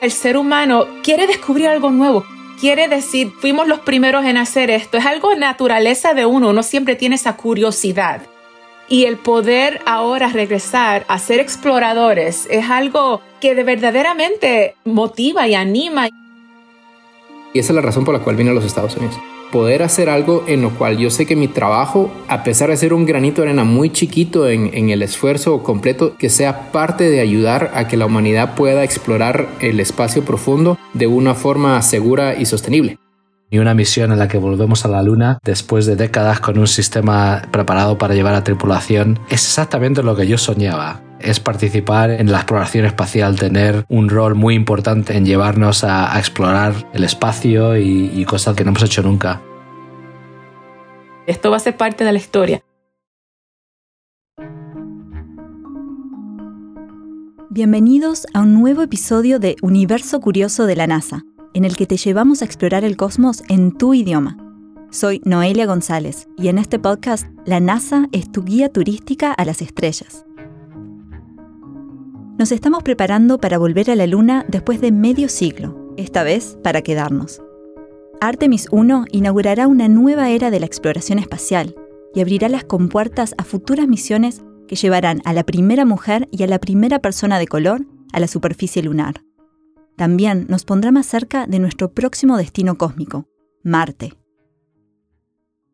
El 0.00 0.12
ser 0.12 0.36
humano 0.36 0.86
quiere 1.02 1.26
descubrir 1.26 1.68
algo 1.68 1.90
nuevo, 1.90 2.24
quiere 2.60 2.88
decir, 2.88 3.32
fuimos 3.40 3.66
los 3.66 3.80
primeros 3.80 4.24
en 4.24 4.36
hacer 4.36 4.70
esto. 4.70 4.98
Es 4.98 5.06
algo 5.06 5.34
naturaleza 5.34 6.14
de 6.14 6.26
uno, 6.26 6.50
uno 6.50 6.62
siempre 6.62 6.96
tiene 6.96 7.16
esa 7.16 7.36
curiosidad. 7.36 8.22
Y 8.88 9.04
el 9.04 9.18
poder 9.18 9.80
ahora 9.86 10.28
regresar 10.28 11.04
a 11.08 11.18
ser 11.18 11.40
exploradores 11.40 12.46
es 12.50 12.70
algo 12.70 13.20
que 13.40 13.54
de 13.54 13.64
verdaderamente 13.64 14.76
motiva 14.84 15.46
y 15.46 15.54
anima. 15.54 16.08
Y 17.52 17.58
esa 17.58 17.72
es 17.72 17.74
la 17.74 17.82
razón 17.82 18.04
por 18.04 18.14
la 18.14 18.20
cual 18.20 18.36
vine 18.36 18.50
a 18.50 18.54
los 18.54 18.64
Estados 18.64 18.96
Unidos 18.96 19.18
poder 19.50 19.82
hacer 19.82 20.08
algo 20.08 20.44
en 20.46 20.62
lo 20.62 20.70
cual 20.70 20.98
yo 20.98 21.10
sé 21.10 21.26
que 21.26 21.36
mi 21.36 21.48
trabajo, 21.48 22.10
a 22.28 22.44
pesar 22.44 22.70
de 22.70 22.76
ser 22.76 22.92
un 22.92 23.06
granito 23.06 23.42
de 23.42 23.48
arena 23.48 23.64
muy 23.64 23.90
chiquito 23.90 24.48
en, 24.48 24.90
el 24.90 25.02
esfuerzo 25.02 25.62
completo, 25.62 26.16
que 26.16 26.30
sea 26.30 26.70
parte 26.72 27.10
de 27.10 27.20
ayudar 27.20 27.72
a 27.74 27.88
que 27.88 27.96
la 27.96 28.06
humanidad 28.06 28.54
pueda 28.54 28.84
explorar 28.84 29.48
el 29.60 29.80
espacio 29.80 30.24
profundo 30.24 30.78
de 30.94 31.06
una 31.06 31.34
forma 31.34 31.80
segura 31.82 32.38
y 32.38 32.46
sostenible. 32.46 32.98
Y 33.50 33.58
una 33.58 33.74
misión 33.74 34.12
en 34.12 34.18
la 34.18 34.28
que 34.28 34.38
volvemos 34.38 34.84
a 34.84 34.88
la 34.88 35.02
Luna 35.02 35.38
después 35.42 35.86
de 35.86 35.96
décadas 35.96 36.40
con 36.40 36.58
un 36.58 36.66
sistema 36.66 37.42
preparado 37.50 37.96
para 37.96 38.14
llevar 38.14 38.34
a 38.34 38.44
tripulación 38.44 39.18
es 39.30 39.44
exactamente 39.44 40.02
lo 40.02 40.16
que 40.16 40.26
yo 40.26 40.36
soñaba 40.36 41.07
es 41.20 41.40
participar 41.40 42.10
en 42.10 42.30
la 42.30 42.38
exploración 42.38 42.84
espacial, 42.84 43.38
tener 43.38 43.84
un 43.88 44.08
rol 44.08 44.34
muy 44.34 44.54
importante 44.54 45.16
en 45.16 45.24
llevarnos 45.24 45.84
a, 45.84 46.18
explorar 46.18 46.74
el 46.92 47.04
espacio 47.04 47.76
y, 47.76 48.10
y 48.14 48.24
cosas 48.24 48.56
que 48.56 48.64
no 48.64 48.70
hemos 48.70 48.82
hecho 48.82 49.02
nunca. 49.02 49.40
Esto 51.26 51.50
va 51.50 51.56
a 51.58 51.60
ser 51.60 51.76
parte 51.76 52.04
de 52.04 52.12
la 52.12 52.18
historia. 52.18 52.62
Bienvenidos 57.50 58.26
a 58.34 58.40
un 58.40 58.54
nuevo 58.54 58.82
episodio 58.82 59.38
de 59.38 59.56
Universo 59.62 60.20
Curioso 60.20 60.66
de 60.66 60.76
la 60.76 60.86
NASA, 60.86 61.24
en 61.54 61.64
el 61.64 61.76
que 61.76 61.86
te 61.86 61.96
llevamos 61.96 62.40
a 62.40 62.44
explorar 62.44 62.84
el 62.84 62.96
cosmos 62.96 63.42
en 63.48 63.72
tu 63.72 63.94
idioma. 63.94 64.36
Soy 64.90 65.20
Noelia 65.24 65.66
González 65.66 66.28
y 66.36 66.48
en 66.48 66.58
este 66.58 66.78
podcast 66.78 67.26
la 67.44 67.60
NASA 67.60 68.06
es 68.12 68.30
tu 68.30 68.44
guía 68.44 68.70
turística 68.70 69.32
a 69.32 69.44
las 69.44 69.60
estrellas. 69.60 70.27
Nos 72.38 72.52
estamos 72.52 72.84
preparando 72.84 73.40
para 73.40 73.58
volver 73.58 73.90
a 73.90 73.96
la 73.96 74.06
Luna 74.06 74.46
después 74.46 74.80
de 74.80 74.92
medio 74.92 75.28
siglo, 75.28 75.92
esta 75.96 76.22
vez 76.22 76.56
para 76.62 76.82
quedarnos. 76.82 77.42
Artemis 78.20 78.68
1 78.70 79.06
inaugurará 79.10 79.66
una 79.66 79.88
nueva 79.88 80.30
era 80.30 80.52
de 80.52 80.60
la 80.60 80.66
exploración 80.66 81.18
espacial 81.18 81.74
y 82.14 82.20
abrirá 82.20 82.48
las 82.48 82.62
compuertas 82.62 83.34
a 83.38 83.42
futuras 83.42 83.88
misiones 83.88 84.44
que 84.68 84.76
llevarán 84.76 85.20
a 85.24 85.32
la 85.32 85.42
primera 85.42 85.84
mujer 85.84 86.28
y 86.30 86.44
a 86.44 86.46
la 86.46 86.60
primera 86.60 87.00
persona 87.00 87.40
de 87.40 87.48
color 87.48 87.84
a 88.12 88.20
la 88.20 88.28
superficie 88.28 88.84
lunar. 88.84 89.24
También 89.96 90.46
nos 90.48 90.64
pondrá 90.64 90.92
más 90.92 91.06
cerca 91.06 91.48
de 91.48 91.58
nuestro 91.58 91.90
próximo 91.90 92.36
destino 92.36 92.78
cósmico, 92.78 93.26
Marte. 93.64 94.12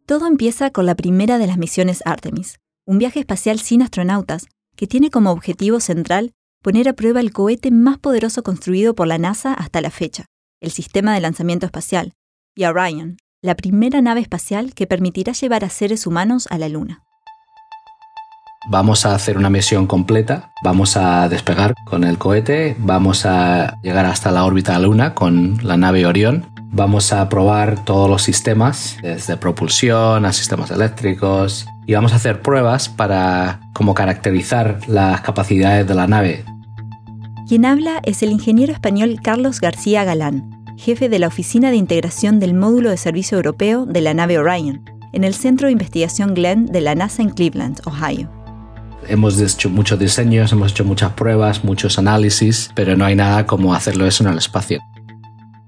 Todo 0.07 0.27
empieza 0.27 0.71
con 0.71 0.87
la 0.87 0.95
primera 0.95 1.37
de 1.37 1.47
las 1.47 1.59
misiones 1.59 2.01
Artemis, 2.07 2.59
un 2.87 2.97
viaje 2.97 3.21
espacial 3.21 3.59
sin 3.59 3.83
astronautas 3.83 4.47
que 4.77 4.87
tiene 4.87 5.11
como 5.11 5.31
objetivo 5.31 5.79
central 5.79 6.33
poner 6.65 6.89
a 6.89 6.95
prueba 6.95 7.21
el 7.21 7.31
cohete 7.31 7.71
más 7.71 7.99
poderoso 7.99 8.43
construido 8.43 8.95
por 8.95 9.07
la 9.07 9.19
NASA 9.19 9.53
hasta 9.53 9.83
la 9.83 9.91
fecha, 9.91 10.25
el 10.63 10.71
Sistema 10.71 11.13
de 11.13 11.21
Lanzamiento 11.21 11.67
Espacial, 11.67 12.15
y 12.57 12.65
Orion, 12.65 13.19
la 13.43 13.55
primera 13.55 14.01
nave 14.01 14.23
espacial 14.23 14.73
que 14.73 14.87
permitirá 14.87 15.35
llevar 15.35 15.63
a 15.63 15.69
seres 15.69 16.07
humanos 16.07 16.49
a 16.51 16.57
la 16.57 16.71
Luna. 16.71 17.03
Vamos 18.71 19.05
a 19.05 19.15
hacer 19.15 19.37
una 19.37 19.51
misión 19.51 19.87
completa, 19.87 20.53
vamos 20.63 20.97
a 20.97 21.29
despegar 21.29 21.75
con 21.85 22.03
el 22.03 22.17
cohete, 22.17 22.77
vamos 22.79 23.27
a 23.27 23.79
llegar 23.83 24.07
hasta 24.07 24.31
la 24.31 24.47
órbita 24.47 24.73
de 24.73 24.79
la 24.79 24.87
Luna 24.87 25.15
con 25.15 25.59
la 25.63 25.77
nave 25.77 26.07
Orión, 26.07 26.47
vamos 26.73 27.13
a 27.13 27.29
probar 27.29 27.85
todos 27.85 28.09
los 28.09 28.23
sistemas, 28.23 28.97
desde 29.03 29.37
propulsión 29.37 30.25
a 30.25 30.33
sistemas 30.33 30.71
eléctricos, 30.71 31.67
y 31.85 31.93
vamos 31.93 32.15
a 32.15 32.17
hacer 32.17 32.41
pruebas 32.41 32.89
para 32.89 33.61
como 33.75 33.93
caracterizar 33.93 34.79
las 34.89 35.21
capacidades 35.21 35.87
de 35.87 35.95
la 35.95 36.07
nave 36.07 36.47
quien 37.55 37.67
habla 37.67 38.01
es 38.03 38.25
el 38.25 38.33
ingeniero 38.33 38.73
español 38.73 39.21
Carlos 39.23 39.61
García 39.61 40.03
Galán, 40.03 40.65
jefe 40.77 41.09
de 41.09 41.21
la 41.21 41.29
Oficina 41.29 41.71
de 41.71 41.77
Integración 41.77 42.41
del 42.41 42.53
Módulo 42.53 42.91
de 42.91 42.97
Servicio 42.97 43.37
Europeo 43.37 43.87
de 43.87 44.01
la 44.01 44.13
nave 44.13 44.41
Orion, 44.41 44.83
en 45.13 45.23
el 45.23 45.35
Centro 45.35 45.69
de 45.69 45.73
Investigación 45.73 46.35
Glenn 46.35 46.67
de 46.67 46.81
la 46.81 46.97
NASA 46.97 47.23
en 47.23 47.31
Cleveland, 47.31 47.81
Ohio. 47.85 48.29
Hemos 49.07 49.41
hecho 49.41 49.71
muchos 49.71 50.01
diseños, 50.01 50.51
hemos 50.51 50.73
hecho 50.73 50.85
muchas 50.85 51.13
pruebas, 51.13 51.63
muchos 51.63 51.97
análisis, 51.97 52.73
pero 52.75 52.97
no 52.97 53.05
hay 53.05 53.15
nada 53.15 53.47
como 53.47 53.73
hacerlo 53.73 54.05
eso 54.05 54.25
en 54.25 54.33
el 54.33 54.39
espacio. 54.39 54.81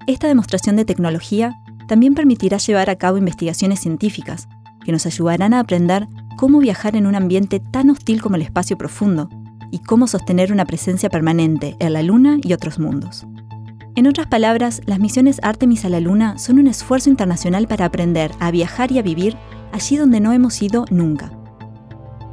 Esta 0.09 0.27
demostración 0.27 0.75
de 0.75 0.87
tecnología 0.87 1.55
también 1.87 2.17
permitirá 2.17 2.57
llevar 2.57 2.91
a 2.91 2.97
cabo 2.97 3.17
investigaciones 3.17 3.79
científicas 3.79 4.49
que 4.85 4.91
nos 4.91 5.07
ayudarán 5.07 5.55
a 5.55 5.61
aprender 5.61 6.09
cómo 6.37 6.59
viajar 6.59 6.97
en 6.97 7.07
un 7.07 7.15
ambiente 7.15 7.61
tan 7.61 7.91
hostil 7.91 8.21
como 8.21 8.35
el 8.35 8.43
espacio 8.43 8.77
profundo 8.77 9.29
y 9.77 9.79
cómo 9.79 10.07
sostener 10.07 10.53
una 10.53 10.65
presencia 10.65 11.11
permanente 11.11 11.77
en 11.81 11.93
la 11.93 12.03
Luna 12.03 12.39
y 12.43 12.55
otros 12.55 12.79
mundos. 12.79 13.27
En 13.95 14.07
otras 14.07 14.27
palabras, 14.27 14.81
las 14.87 14.99
misiones 14.99 15.39
Artemis 15.43 15.85
a 15.85 15.91
la 15.91 16.01
Luna 16.01 16.39
son 16.39 16.59
un 16.59 16.67
esfuerzo 16.67 17.11
internacional 17.11 17.69
para 17.69 17.85
aprender 17.85 18.31
a 18.41 18.51
viajar 18.51 18.91
y 18.91 18.99
a 18.99 19.03
vivir 19.03 19.37
allí 19.73 19.99
donde 19.99 20.21
no 20.21 20.33
hemos 20.33 20.63
ido 20.63 20.87
nunca. 20.91 21.31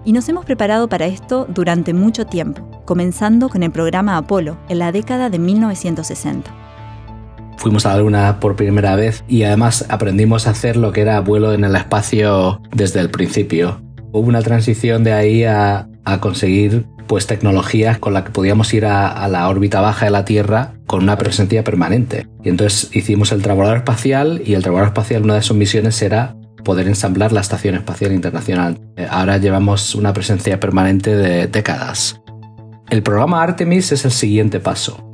Y 0.06 0.14
nos 0.14 0.30
hemos 0.30 0.46
preparado 0.46 0.88
para 0.88 1.06
esto 1.06 1.46
durante 1.50 1.94
mucho 1.94 2.26
tiempo, 2.26 2.66
comenzando 2.86 3.50
con 3.50 3.62
el 3.62 3.72
programa 3.72 4.16
Apolo 4.16 4.58
en 4.70 4.80
la 4.80 4.94
década 4.94 5.30
de 5.30 5.40
1960. 5.40 6.50
Fuimos 7.58 7.86
a 7.86 7.90
la 7.90 8.00
Luna 8.00 8.40
por 8.40 8.56
primera 8.56 8.96
vez 8.96 9.26
y 9.28 9.44
además 9.44 9.86
aprendimos 9.90 10.48
a 10.48 10.52
hacer 10.52 10.78
lo 10.78 10.94
que 10.94 11.02
era 11.02 11.20
vuelo 11.20 11.52
en 11.52 11.66
el 11.66 11.76
espacio 11.76 12.62
desde 12.74 13.02
el 13.02 13.10
principio. 13.10 13.82
Hubo 14.14 14.30
una 14.30 14.42
transición 14.42 15.04
de 15.04 15.12
ahí 15.12 15.44
a, 15.44 15.90
a 16.06 16.20
conseguir 16.22 16.86
pues 17.08 17.28
tecnologías 17.28 18.00
con 18.00 18.14
las 18.14 18.24
que 18.24 18.32
podíamos 18.32 18.74
ir 18.74 18.86
a, 18.86 19.28
la 19.28 19.48
órbita 19.50 19.82
baja 19.82 20.06
de 20.06 20.12
la 20.12 20.26
Tierra 20.26 20.74
con 20.88 21.04
una 21.04 21.18
presencia 21.18 21.64
permanente. 21.64 22.28
Y 22.44 22.50
entonces 22.50 22.90
hicimos 22.96 23.32
el 23.32 23.42
trabajador 23.42 23.78
espacial 23.78 24.42
y 24.46 24.54
el 24.54 24.64
trabajador 24.64 24.90
espacial, 24.90 25.24
una 25.24 25.36
de 25.36 25.42
sus 25.42 25.58
misiones 25.58 26.02
era 26.02 26.36
poder 26.64 26.88
ensamblar 26.88 27.32
la 27.32 27.42
Estación 27.42 27.76
Espacial 27.76 28.14
Internacional. 28.14 28.80
Eh, 28.96 29.08
ahora 29.10 29.38
llevamos 29.38 29.96
una 29.96 30.14
presencia 30.14 30.60
permanente 30.60 31.16
de 31.16 31.48
décadas. 31.48 32.22
El 32.90 33.04
programa 33.04 33.42
Artemis 33.42 33.92
es 33.92 34.06
el 34.06 34.12
siguiente 34.12 34.60
paso. 34.60 35.10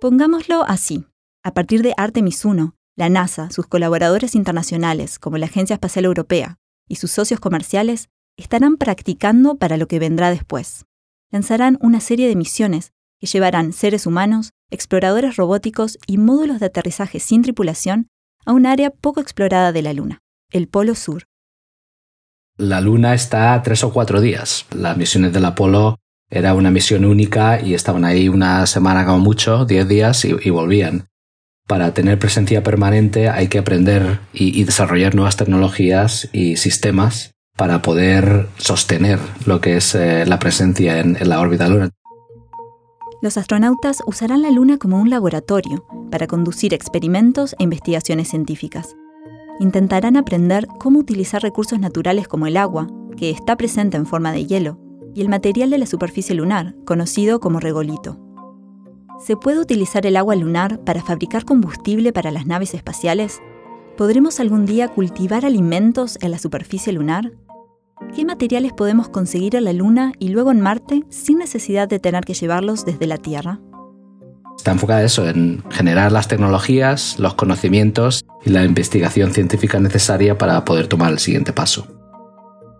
Pongámoslo 0.00 0.64
así. 0.68 1.06
A 1.42 1.52
partir 1.52 1.82
de 1.82 1.94
Artemis 1.96 2.44
1, 2.44 2.74
la 2.96 3.08
NASA, 3.08 3.48
sus 3.50 3.66
colaboradores 3.66 4.34
internacionales 4.34 5.18
como 5.18 5.38
la 5.38 5.46
Agencia 5.46 5.74
Espacial 5.74 6.04
Europea 6.04 6.58
y 6.88 6.96
sus 6.96 7.10
socios 7.10 7.40
comerciales 7.40 8.08
estarán 8.38 8.76
practicando 8.76 9.56
para 9.56 9.76
lo 9.76 9.86
que 9.86 9.98
vendrá 9.98 10.30
después. 10.30 10.86
Lanzarán 11.30 11.76
una 11.82 12.00
serie 12.00 12.28
de 12.28 12.36
misiones 12.36 12.92
que 13.20 13.26
llevarán 13.26 13.72
seres 13.72 14.06
humanos, 14.06 14.52
exploradores 14.70 15.36
robóticos 15.36 15.98
y 16.06 16.16
módulos 16.16 16.60
de 16.60 16.66
aterrizaje 16.66 17.20
sin 17.20 17.42
tripulación 17.42 18.08
a 18.46 18.52
un 18.52 18.64
área 18.64 18.90
poco 18.90 19.20
explorada 19.20 19.72
de 19.72 19.82
la 19.82 19.92
Luna, 19.92 20.20
el 20.50 20.68
Polo 20.68 20.94
Sur. 20.94 21.24
La 22.56 22.80
Luna 22.80 23.14
está 23.14 23.60
tres 23.62 23.84
o 23.84 23.92
cuatro 23.92 24.20
días. 24.20 24.66
Las 24.74 24.96
misiones 24.96 25.32
del 25.32 25.44
Apolo 25.44 25.96
era 26.30 26.54
una 26.54 26.70
misión 26.70 27.04
única 27.04 27.60
y 27.60 27.74
estaban 27.74 28.04
ahí 28.04 28.28
una 28.28 28.66
semana 28.66 29.04
como 29.04 29.18
mucho, 29.18 29.64
diez 29.64 29.86
días 29.86 30.24
y, 30.24 30.50
volvían. 30.50 31.08
Para 31.66 31.92
tener 31.92 32.18
presencia 32.18 32.62
permanente 32.62 33.28
hay 33.28 33.48
que 33.48 33.58
aprender 33.58 34.20
y 34.32 34.64
desarrollar 34.64 35.14
nuevas 35.14 35.36
tecnologías 35.36 36.28
y 36.32 36.56
sistemas 36.56 37.32
para 37.58 37.82
poder 37.82 38.48
sostener 38.56 39.18
lo 39.44 39.60
que 39.60 39.76
es 39.76 39.94
eh, 39.94 40.24
la 40.24 40.38
presencia 40.38 41.00
en, 41.00 41.16
en 41.20 41.28
la 41.28 41.40
órbita 41.40 41.68
lunar. 41.68 41.90
Los 43.20 43.36
astronautas 43.36 43.98
usarán 44.06 44.42
la 44.42 44.50
Luna 44.52 44.78
como 44.78 45.00
un 45.00 45.10
laboratorio 45.10 45.84
para 46.10 46.28
conducir 46.28 46.72
experimentos 46.72 47.56
e 47.58 47.64
investigaciones 47.64 48.28
científicas. 48.28 48.94
Intentarán 49.58 50.16
aprender 50.16 50.68
cómo 50.78 51.00
utilizar 51.00 51.42
recursos 51.42 51.80
naturales 51.80 52.28
como 52.28 52.46
el 52.46 52.56
agua, 52.56 52.86
que 53.16 53.30
está 53.30 53.56
presente 53.56 53.96
en 53.96 54.06
forma 54.06 54.30
de 54.30 54.46
hielo, 54.46 54.78
y 55.16 55.20
el 55.20 55.28
material 55.28 55.70
de 55.70 55.78
la 55.78 55.86
superficie 55.86 56.36
lunar, 56.36 56.76
conocido 56.86 57.40
como 57.40 57.58
regolito. 57.58 58.20
¿Se 59.18 59.36
puede 59.36 59.58
utilizar 59.58 60.06
el 60.06 60.16
agua 60.16 60.36
lunar 60.36 60.84
para 60.84 61.02
fabricar 61.02 61.44
combustible 61.44 62.12
para 62.12 62.30
las 62.30 62.46
naves 62.46 62.72
espaciales? 62.72 63.40
¿Podremos 63.96 64.38
algún 64.38 64.64
día 64.64 64.86
cultivar 64.86 65.44
alimentos 65.44 66.18
en 66.22 66.30
la 66.30 66.38
superficie 66.38 66.92
lunar? 66.92 67.32
¿Qué 68.14 68.24
materiales 68.24 68.72
podemos 68.72 69.08
conseguir 69.08 69.56
en 69.56 69.64
la 69.64 69.72
Luna 69.72 70.12
y 70.18 70.28
luego 70.28 70.50
en 70.50 70.60
Marte 70.60 71.04
sin 71.08 71.38
necesidad 71.38 71.88
de 71.88 71.98
tener 71.98 72.24
que 72.24 72.34
llevarlos 72.34 72.84
desde 72.84 73.06
la 73.06 73.18
Tierra? 73.18 73.60
Está 74.56 74.72
enfocada 74.72 75.04
eso, 75.04 75.28
en 75.28 75.62
generar 75.70 76.10
las 76.10 76.26
tecnologías, 76.26 77.18
los 77.18 77.34
conocimientos 77.34 78.24
y 78.44 78.50
la 78.50 78.64
investigación 78.64 79.32
científica 79.32 79.78
necesaria 79.78 80.36
para 80.36 80.64
poder 80.64 80.88
tomar 80.88 81.12
el 81.12 81.18
siguiente 81.18 81.52
paso. 81.52 81.86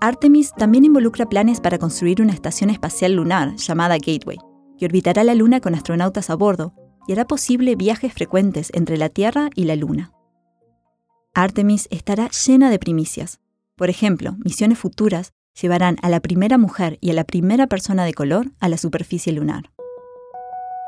Artemis 0.01 0.53
también 0.55 0.85
involucra 0.85 1.29
planes 1.29 1.61
para 1.61 1.79
construir 1.79 2.23
una 2.23 2.33
estación 2.33 2.71
espacial 2.71 3.15
lunar 3.15 3.57
llamada 3.57 3.97
Gateway, 3.97 4.39
que 4.79 4.87
orbitará 4.87 5.25
la 5.25 5.35
Luna 5.35 5.61
con 5.61 5.75
astronautas 5.75 6.31
a 6.31 6.37
bordo 6.37 6.73
y 7.07 7.13
hará 7.13 7.27
posible 7.27 7.75
viajes 7.75 8.13
frecuentes 8.13 8.71
entre 8.75 8.97
la 8.97 9.09
Tierra 9.09 9.51
y 9.55 9.65
la 9.65 9.77
Luna. 9.77 10.13
Artemis 11.35 11.89
estará 11.91 12.29
llena 12.31 12.71
de 12.71 12.79
primicias. 12.79 13.41
Por 13.79 13.91
ejemplo, 13.91 14.35
misiones 14.45 14.77
futuras 14.77 15.33
llevarán 15.59 15.99
a 16.03 16.09
la 16.09 16.19
primera 16.19 16.59
mujer 16.59 16.99
y 17.01 17.11
a 17.11 17.15
la 17.15 17.23
primera 17.23 17.69
persona 17.69 18.05
de 18.05 18.13
color 18.13 18.47
a 18.59 18.69
la 18.69 18.77
superficie 18.77 19.33
lunar. 19.33 19.71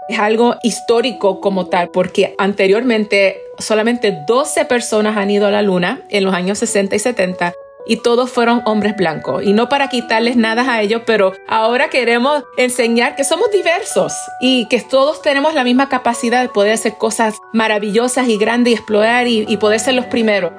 Es 0.09 0.19
algo 0.19 0.57
histórico 0.65 1.41
como 1.41 1.67
tal, 1.67 1.91
porque 1.93 2.35
anteriormente 2.37 3.37
solamente 3.61 4.19
12 4.27 4.65
personas 4.65 5.17
han 5.17 5.31
ido 5.31 5.47
a 5.47 5.53
la 5.53 5.63
Luna 5.63 6.03
en 6.11 6.25
los 6.25 6.35
años 6.35 6.59
60 6.59 6.97
y 6.97 6.99
70 6.99 7.55
y 7.87 7.99
todos 7.99 8.29
fueron 8.29 8.63
hombres 8.65 8.97
blancos. 8.97 9.45
Y 9.45 9.53
no 9.53 9.69
para 9.69 9.89
quitarles 9.89 10.37
nada 10.37 10.63
a 10.73 10.83
ellos, 10.83 11.03
pero 11.07 11.33
ahora 11.47 11.91
queremos 11.91 12.43
enseñar 12.57 13.15
que 13.15 13.23
somos 13.23 13.53
diversos 13.53 14.13
y 14.41 14.67
que 14.67 14.81
todos 14.81 15.23
tenemos 15.23 15.55
la 15.55 15.63
misma 15.63 15.89
capacidad 15.89 16.43
de 16.43 16.49
poder 16.49 16.73
hacer 16.73 16.95
cosas 16.99 17.37
maravillosas 17.53 18.29
y 18.29 18.37
grandes 18.37 18.73
y 18.73 18.75
explorar 18.75 19.29
y, 19.29 19.57
poder 19.59 19.79
ser 19.79 19.95
los 19.95 20.07
primeros. 20.07 20.53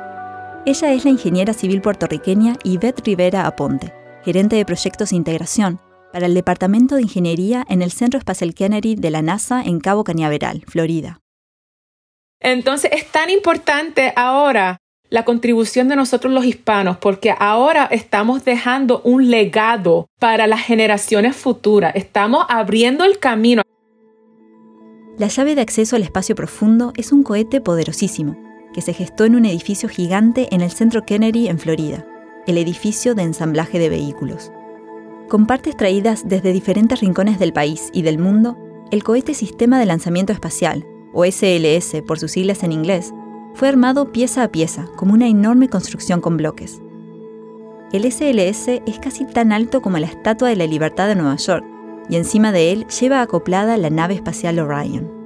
Ella 0.64 0.94
es 0.94 1.06
la 1.06 1.10
ingeniera 1.10 1.54
civil 1.54 1.82
puertorriqueña 1.82 2.56
Yvette 2.64 3.02
Rivera 3.04 3.48
Aponte, 3.48 3.92
gerente 4.24 4.56
de 4.56 4.64
proyectos 4.64 5.10
de 5.10 5.16
integración 5.16 5.80
para 6.14 6.28
el 6.28 6.36
Departamento 6.36 6.96
de 6.96 7.02
Ingeniería 7.02 7.66
en 7.68 7.82
el 7.82 7.92
Centro 7.92 8.20
Espacial 8.20 8.54
Kennedy 8.54 8.94
de 8.94 9.10
la 9.10 9.24
NASA 9.24 9.64
en 9.64 9.80
Cabo 9.80 10.04
Cañaveral, 10.04 10.64
Florida. 10.68 11.20
Entonces 12.40 12.92
es 12.94 13.08
tan 13.08 13.32
importante 13.32 14.14
ahora 14.16 14.78
la 15.10 15.26
contribución 15.26 15.88
de 15.88 15.96
nosotros 15.96 16.32
los 16.32 16.46
hispanos, 16.46 16.98
porque 16.98 17.34
ahora 17.40 17.86
estamos 17.86 18.46
dejando 18.46 19.02
un 19.04 19.32
legado 19.32 20.10
para 20.20 20.46
las 20.46 20.62
generaciones 20.62 21.36
futuras, 21.36 21.96
estamos 21.96 22.46
abriendo 22.50 23.04
el 23.04 23.18
camino. 23.18 23.64
La 25.18 25.28
llave 25.28 25.56
de 25.56 25.62
acceso 25.62 25.96
al 25.96 26.04
espacio 26.04 26.36
profundo 26.36 26.94
es 26.96 27.12
un 27.12 27.24
cohete 27.24 27.62
poderosísimo, 27.62 28.51
que 28.74 28.82
se 28.82 28.94
gestó 28.94 29.26
en 29.26 29.36
un 29.36 29.46
edificio 29.46 29.90
gigante 29.90 30.54
en 30.54 30.62
el 30.62 30.72
centro 30.72 31.06
Kennedy, 31.06 31.48
en 31.48 31.60
Florida, 31.60 32.06
el 32.48 32.58
edificio 32.58 33.16
de 33.16 33.24
ensamblaje 33.24 33.80
de 33.80 33.90
vehículos. 33.90 34.52
Con 35.30 35.46
partes 35.46 35.78
traídas 35.78 36.28
desde 36.28 36.54
diferentes 36.54 37.00
rincones 37.00 37.40
del 37.40 37.54
país 37.54 37.90
y 37.94 38.02
del 38.02 38.18
mundo, 38.18 38.58
el 38.92 39.04
cohete 39.04 39.34
Sistema 39.34 39.80
de 39.80 39.86
Lanzamiento 39.86 40.34
Espacial, 40.34 40.86
o 41.14 41.26
SLS 41.26 42.02
por 42.06 42.20
sus 42.20 42.32
siglas 42.32 42.64
en 42.64 42.72
inglés, 42.72 43.14
fue 43.54 43.68
armado 43.68 44.12
pieza 44.12 44.44
a 44.44 44.52
pieza, 44.52 44.88
como 44.96 45.14
una 45.14 45.28
enorme 45.28 45.70
construcción 45.70 46.22
con 46.22 46.38
bloques. 46.38 46.82
El 47.92 48.10
SLS 48.10 48.82
es 48.86 49.00
casi 49.02 49.26
tan 49.26 49.52
alto 49.52 49.82
como 49.82 49.98
la 49.98 50.08
Estatua 50.08 50.50
de 50.50 50.56
la 50.56 50.68
Libertad 50.68 51.08
de 51.08 51.16
Nueva 51.16 51.36
York, 51.36 51.66
y 52.10 52.16
encima 52.16 52.52
de 52.52 52.72
él 52.72 52.88
lleva 52.88 53.22
acoplada 53.22 53.78
la 53.78 53.90
nave 53.90 54.16
espacial 54.16 54.60
Orion 54.60 55.21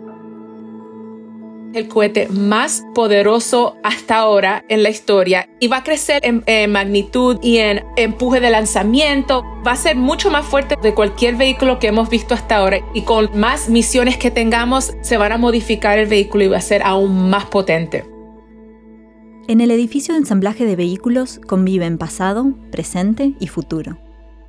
el 1.76 1.88
cohete 1.88 2.28
más 2.30 2.84
poderoso 2.94 3.76
hasta 3.84 4.18
ahora 4.18 4.64
en 4.70 4.82
la 4.82 4.90
historia 4.90 5.50
y 5.60 5.68
va 5.68 5.78
a 5.78 5.84
crecer 5.84 6.22
en, 6.24 6.72
magnitud 6.72 7.38
y 7.42 7.58
en 7.58 7.84
empuje 7.98 8.40
de 8.40 8.50
lanzamiento. 8.50 9.44
Va 9.66 9.74
a 9.74 9.76
ser 9.76 9.96
mucho 9.96 10.32
más 10.32 10.46
fuerte 10.46 10.76
de 10.82 10.94
cualquier 10.94 11.36
vehículo 11.36 11.80
que 11.80 11.88
hemos 11.88 12.10
visto 12.10 12.34
hasta 12.34 12.58
ahora 12.58 12.80
y 12.94 13.02
con 13.02 13.30
más 13.38 13.70
misiones 13.70 14.18
que 14.18 14.32
tengamos 14.32 14.94
se 15.02 15.18
van 15.18 15.32
a 15.32 15.38
modificar 15.38 16.00
el 16.00 16.08
vehículo 16.08 16.46
y 16.46 16.48
va 16.48 16.58
a 16.58 16.62
ser 16.62 16.82
aún 16.84 17.30
más 17.30 17.46
potente. 17.46 18.06
En 19.48 19.62
el 19.62 19.70
edificio 19.70 20.14
de 20.14 20.22
ensamblaje 20.22 20.66
de 20.66 20.76
vehículos 20.76 21.40
conviven 21.46 22.00
pasado, 22.00 22.56
presente 22.72 23.36
y 23.40 23.48
futuro. 23.48 24.00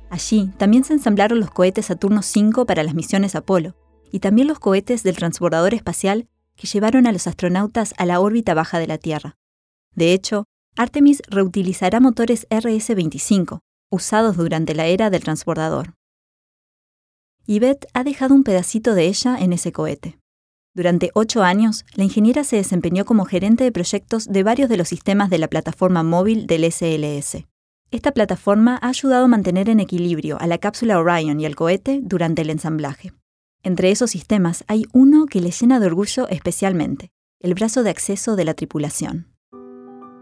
Allí 0.09 0.49
también 0.57 0.83
se 0.83 0.93
ensamblaron 0.93 1.39
los 1.39 1.51
cohetes 1.51 1.87
Saturno 1.87 2.21
V 2.21 2.65
para 2.65 2.83
las 2.83 2.95
misiones 2.95 3.35
Apolo 3.35 3.75
y 4.11 4.19
también 4.19 4.47
los 4.47 4.59
cohetes 4.59 5.03
del 5.03 5.17
transbordador 5.17 5.73
espacial 5.73 6.27
que 6.57 6.67
llevaron 6.67 7.07
a 7.07 7.13
los 7.13 7.27
astronautas 7.27 7.93
a 7.97 8.05
la 8.05 8.19
órbita 8.19 8.53
baja 8.53 8.79
de 8.79 8.87
la 8.87 8.97
Tierra. 8.97 9.37
De 9.95 10.11
hecho, 10.11 10.45
Artemis 10.75 11.21
reutilizará 11.29 11.99
motores 11.99 12.47
RS-25, 12.49 13.59
usados 13.89 14.35
durante 14.35 14.75
la 14.75 14.87
era 14.87 15.09
del 15.09 15.23
transbordador. 15.23 15.93
Yvette 17.45 17.87
ha 17.93 18.03
dejado 18.03 18.35
un 18.35 18.43
pedacito 18.43 18.93
de 18.93 19.07
ella 19.07 19.37
en 19.39 19.53
ese 19.53 19.71
cohete. 19.71 20.19
Durante 20.75 21.09
ocho 21.15 21.41
años, 21.41 21.85
la 21.95 22.03
ingeniera 22.03 22.43
se 22.43 22.57
desempeñó 22.57 23.05
como 23.05 23.25
gerente 23.25 23.63
de 23.63 23.71
proyectos 23.71 24.25
de 24.25 24.43
varios 24.43 24.69
de 24.69 24.77
los 24.77 24.89
sistemas 24.89 25.29
de 25.29 25.39
la 25.39 25.47
plataforma 25.47 26.03
móvil 26.03 26.45
del 26.45 26.71
SLS. 26.71 27.45
Esta 27.89 28.11
plataforma 28.11 28.77
ha 28.81 28.89
ayudado 28.89 29.25
a 29.25 29.29
mantener 29.29 29.69
en 29.69 29.79
equilibrio 29.79 30.37
a 30.39 30.45
la 30.45 30.57
cápsula 30.57 30.99
Orion 30.99 31.39
y 31.39 31.45
al 31.45 31.55
cohete 31.55 32.01
durante 32.03 32.41
el 32.41 32.49
ensamblaje. 32.49 33.13
Entre 33.67 33.91
esos 33.91 34.11
sistemas 34.11 34.63
hay 34.69 34.85
uno 34.93 35.25
que 35.25 35.41
le 35.41 35.51
llena 35.51 35.81
de 35.81 35.87
orgullo 35.87 36.29
especialmente, 36.29 37.11
el 37.41 37.53
brazo 37.53 37.83
de 37.83 37.89
acceso 37.89 38.37
de 38.37 38.45
la 38.45 38.53
tripulación. 38.53 39.27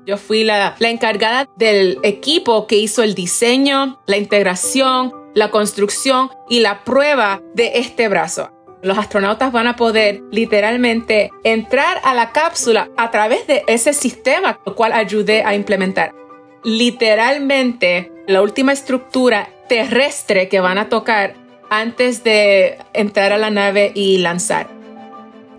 Yo 0.07 0.17
fui 0.17 0.43
la, 0.43 0.75
encargada 0.79 1.47
del 1.55 1.99
equipo 2.01 2.65
que 2.65 2.77
hizo 2.77 3.03
el 3.03 3.13
diseño, 3.13 4.01
la 4.07 4.17
integración, 4.17 5.13
la 5.35 5.51
construcción 5.51 6.31
y 6.49 6.61
la 6.61 6.83
prueba 6.83 7.39
de 7.53 7.73
este 7.75 8.07
brazo. 8.07 8.49
Los 8.81 8.97
astronautas 8.97 9.51
van 9.51 9.67
a 9.67 9.75
poder 9.75 10.23
literalmente 10.31 11.29
entrar 11.43 12.01
a 12.03 12.15
la 12.15 12.31
cápsula 12.31 12.89
a 12.97 13.11
través 13.11 13.45
de 13.45 13.61
ese 13.67 13.93
sistema, 13.93 14.59
lo 14.65 14.75
cual 14.75 14.91
ayudé 14.91 15.43
a 15.43 15.53
implementar. 15.53 16.15
Literalmente, 16.63 18.11
la 18.25 18.41
última 18.41 18.73
estructura 18.73 19.49
terrestre 19.69 20.49
que 20.49 20.59
van 20.59 20.79
a 20.79 20.89
tocar 20.89 21.44
antes 21.79 22.23
de 22.23 22.77
entrar 22.93 23.31
a 23.31 23.37
la 23.37 23.49
nave 23.49 23.91
y 23.93 24.17
lanzar. 24.19 24.67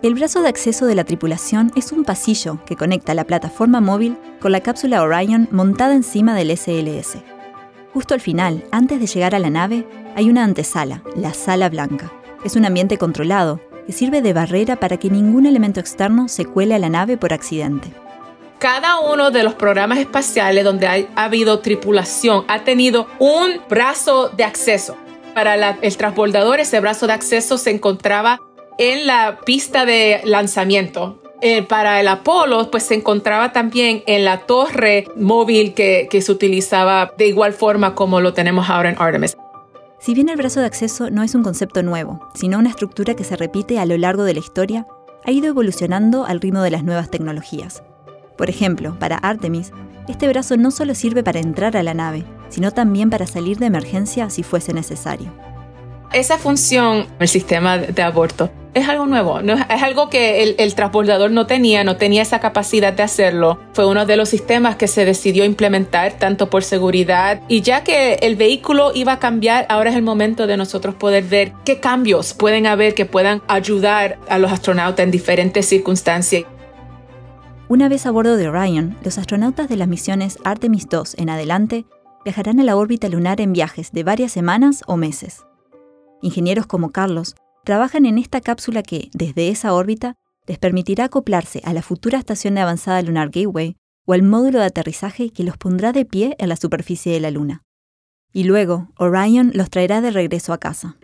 El 0.03 0.15
brazo 0.15 0.41
de 0.41 0.49
acceso 0.49 0.85
de 0.85 0.95
la 0.95 1.03
tripulación 1.03 1.71
es 1.75 1.91
un 1.91 2.03
pasillo 2.03 2.59
que 2.65 2.75
conecta 2.75 3.13
la 3.13 3.25
plataforma 3.25 3.81
móvil 3.81 4.17
con 4.39 4.51
la 4.51 4.61
cápsula 4.61 5.01
Orion 5.03 5.47
montada 5.51 5.93
encima 5.95 6.35
del 6.35 6.55
SLS. 6.55 7.17
Justo 7.93 8.13
al 8.13 8.21
final, 8.21 8.63
antes 8.71 8.99
de 8.99 9.07
llegar 9.07 9.33
a 9.33 9.39
la 9.39 9.49
nave, 9.49 9.87
hay 10.15 10.29
una 10.29 10.43
antesala, 10.43 11.01
la 11.15 11.33
sala 11.33 11.69
blanca. 11.69 12.11
Es 12.43 12.55
un 12.55 12.65
ambiente 12.65 12.97
controlado 12.97 13.59
que 13.85 13.93
sirve 13.93 14.21
de 14.21 14.33
barrera 14.33 14.75
para 14.75 14.97
que 14.97 15.09
ningún 15.09 15.45
elemento 15.45 15.79
externo 15.79 16.27
se 16.27 16.45
cuele 16.45 16.75
a 16.75 16.79
la 16.79 16.89
nave 16.89 17.17
por 17.17 17.33
accidente. 17.33 17.91
Cada 18.59 18.99
uno 18.99 19.31
de 19.31 19.43
los 19.43 19.53
programas 19.53 19.99
espaciales 19.99 20.63
donde 20.63 20.87
ha 20.87 21.23
habido 21.23 21.59
tripulación 21.59 22.43
ha 22.47 22.63
tenido 22.63 23.07
un 23.19 23.61
brazo 23.69 24.29
de 24.29 24.43
acceso 24.43 24.97
para 25.37 25.77
el 25.83 25.97
transbordador, 25.97 26.59
ese 26.59 26.79
brazo 26.79 27.05
de 27.05 27.13
acceso 27.13 27.59
se 27.59 27.69
encontraba 27.69 28.41
en 28.79 29.05
la 29.05 29.37
pista 29.45 29.85
de 29.85 30.19
lanzamiento. 30.23 31.21
Eh, 31.41 31.61
para 31.61 32.01
el 32.01 32.07
Apolo, 32.07 32.71
pues 32.71 32.81
se 32.81 32.95
encontraba 32.95 33.51
también 33.51 34.01
en 34.07 34.25
la 34.25 34.47
torre 34.47 35.05
móvil 35.15 35.75
que, 35.75 36.07
que 36.09 36.23
se 36.23 36.31
utilizaba 36.31 37.13
de 37.19 37.27
igual 37.27 37.53
forma 37.53 37.93
como 37.93 38.19
lo 38.19 38.33
tenemos 38.33 38.67
ahora 38.67 38.89
en 38.89 38.95
Artemis. 38.97 39.37
Si 39.99 40.15
bien 40.15 40.29
el 40.29 40.37
brazo 40.37 40.59
de 40.59 40.65
acceso 40.65 41.11
no 41.11 41.21
es 41.21 41.35
un 41.35 41.43
concepto 41.43 41.83
nuevo, 41.83 42.19
sino 42.33 42.57
una 42.57 42.71
estructura 42.71 43.13
que 43.13 43.23
se 43.23 43.35
repite 43.35 43.77
a 43.77 43.85
lo 43.85 43.95
largo 43.95 44.23
de 44.23 44.33
la 44.33 44.39
historia, 44.39 44.87
ha 45.23 45.29
ido 45.29 45.49
evolucionando 45.49 46.25
al 46.25 46.41
ritmo 46.41 46.63
de 46.63 46.71
las 46.71 46.83
nuevas 46.83 47.11
tecnologías. 47.11 47.83
Por 48.37 48.49
ejemplo, 48.49 48.97
para 48.99 49.17
Artemis, 49.17 49.71
este 50.07 50.27
brazo 50.27 50.55
no 50.57 50.71
solo 50.71 50.95
sirve 50.95 51.23
para 51.23 51.39
entrar 51.39 51.75
a 51.75 51.83
la 51.83 51.93
nave, 51.93 52.23
sino 52.49 52.71
también 52.71 53.09
para 53.09 53.27
salir 53.27 53.57
de 53.57 53.65
emergencia 53.65 54.29
si 54.29 54.43
fuese 54.43 54.73
necesario. 54.73 55.33
Esa 56.13 56.37
función, 56.37 57.05
el 57.19 57.27
sistema 57.27 57.77
de 57.77 58.01
aborto, 58.01 58.49
es 58.73 58.87
algo 58.87 59.07
nuevo, 59.07 59.41
no, 59.41 59.53
es 59.53 59.83
algo 59.83 60.09
que 60.09 60.43
el, 60.43 60.55
el, 60.59 60.75
transbordador 60.75 61.31
no 61.31 61.47
tenía, 61.47 61.83
no 61.83 61.97
tenía 61.97 62.21
esa 62.21 62.39
capacidad 62.39 62.93
de 62.93 63.03
hacerlo. 63.03 63.59
Fue 63.73 63.87
uno 63.87 64.05
de 64.05 64.15
los 64.15 64.29
sistemas 64.29 64.75
que 64.75 64.87
se 64.87 65.03
decidió 65.03 65.43
implementar 65.43 66.13
tanto 66.13 66.49
por 66.49 66.63
seguridad 66.63 67.41
y 67.47 67.61
ya 67.61 67.83
que 67.83 68.13
el 68.21 68.35
vehículo 68.35 68.91
iba 68.93 69.13
a 69.13 69.19
cambiar, 69.19 69.65
ahora 69.69 69.89
es 69.89 69.95
el 69.95 70.03
momento 70.03 70.47
de 70.47 70.57
nosotros 70.57 70.95
poder 70.95 71.23
ver 71.23 71.53
qué 71.65 71.79
cambios 71.79 72.33
pueden 72.33 72.67
haber 72.67 72.93
que 72.93 73.05
puedan 73.05 73.41
ayudar 73.47 74.19
a 74.29 74.37
los 74.37 74.51
astronautas 74.51 75.03
en 75.03 75.11
diferentes 75.11 75.65
circunstancias. 75.65 76.45
Una 77.69 77.89
vez 77.89 78.05
a 78.05 78.11
bordo 78.11 78.37
de 78.37 78.47
Orion, 78.47 78.95
los 79.03 79.17
astronautas 79.17 79.67
de 79.67 79.75
las 79.75 79.89
misiones 79.89 80.37
Artemis 80.45 80.87
2 80.87 81.15
en 81.17 81.29
adelante 81.29 81.85
viajarán 82.23 82.61
a 82.61 82.63
la 82.63 82.77
órbita 82.77 83.09
lunar 83.09 83.41
en 83.41 83.51
viajes 83.51 83.91
de 83.91 84.03
varias 84.03 84.31
semanas 84.31 84.83
o 84.87 84.95
meses. 84.95 85.45
Ingenieros 86.21 86.65
como 86.65 86.91
Carlos 86.93 87.35
trabajan 87.65 88.05
en 88.05 88.19
esta 88.19 88.39
cápsula 88.39 88.83
que, 88.83 89.09
desde 89.13 89.49
esa 89.49 89.73
órbita, 89.73 90.15
les 90.47 90.57
permitirá 90.57 91.05
acoplarse 91.05 91.61
a 91.65 91.73
la 91.73 91.81
futura 91.81 92.17
estación 92.17 92.55
de 92.55 92.61
avanzada 92.61 93.01
Lunar 93.01 93.31
Gateway 93.31 93.75
o 94.05 94.13
al 94.13 94.23
módulo 94.23 94.59
de 94.59 94.65
aterrizaje 94.65 95.31
que 95.31 95.43
los 95.43 95.57
pondrá 95.57 95.91
de 95.91 96.05
pie 96.05 96.37
en 96.39 96.47
la 96.47 96.55
superficie 96.55 97.11
de 97.11 97.19
la 97.19 97.31
Luna. 97.31 97.63
Y 98.31 98.45
luego, 98.45 98.93
Orion 98.97 99.51
los 99.53 99.69
traerá 99.69 99.99
de 99.99 100.11
regreso 100.11 100.53
a 100.53 100.57
casa. 100.57 100.95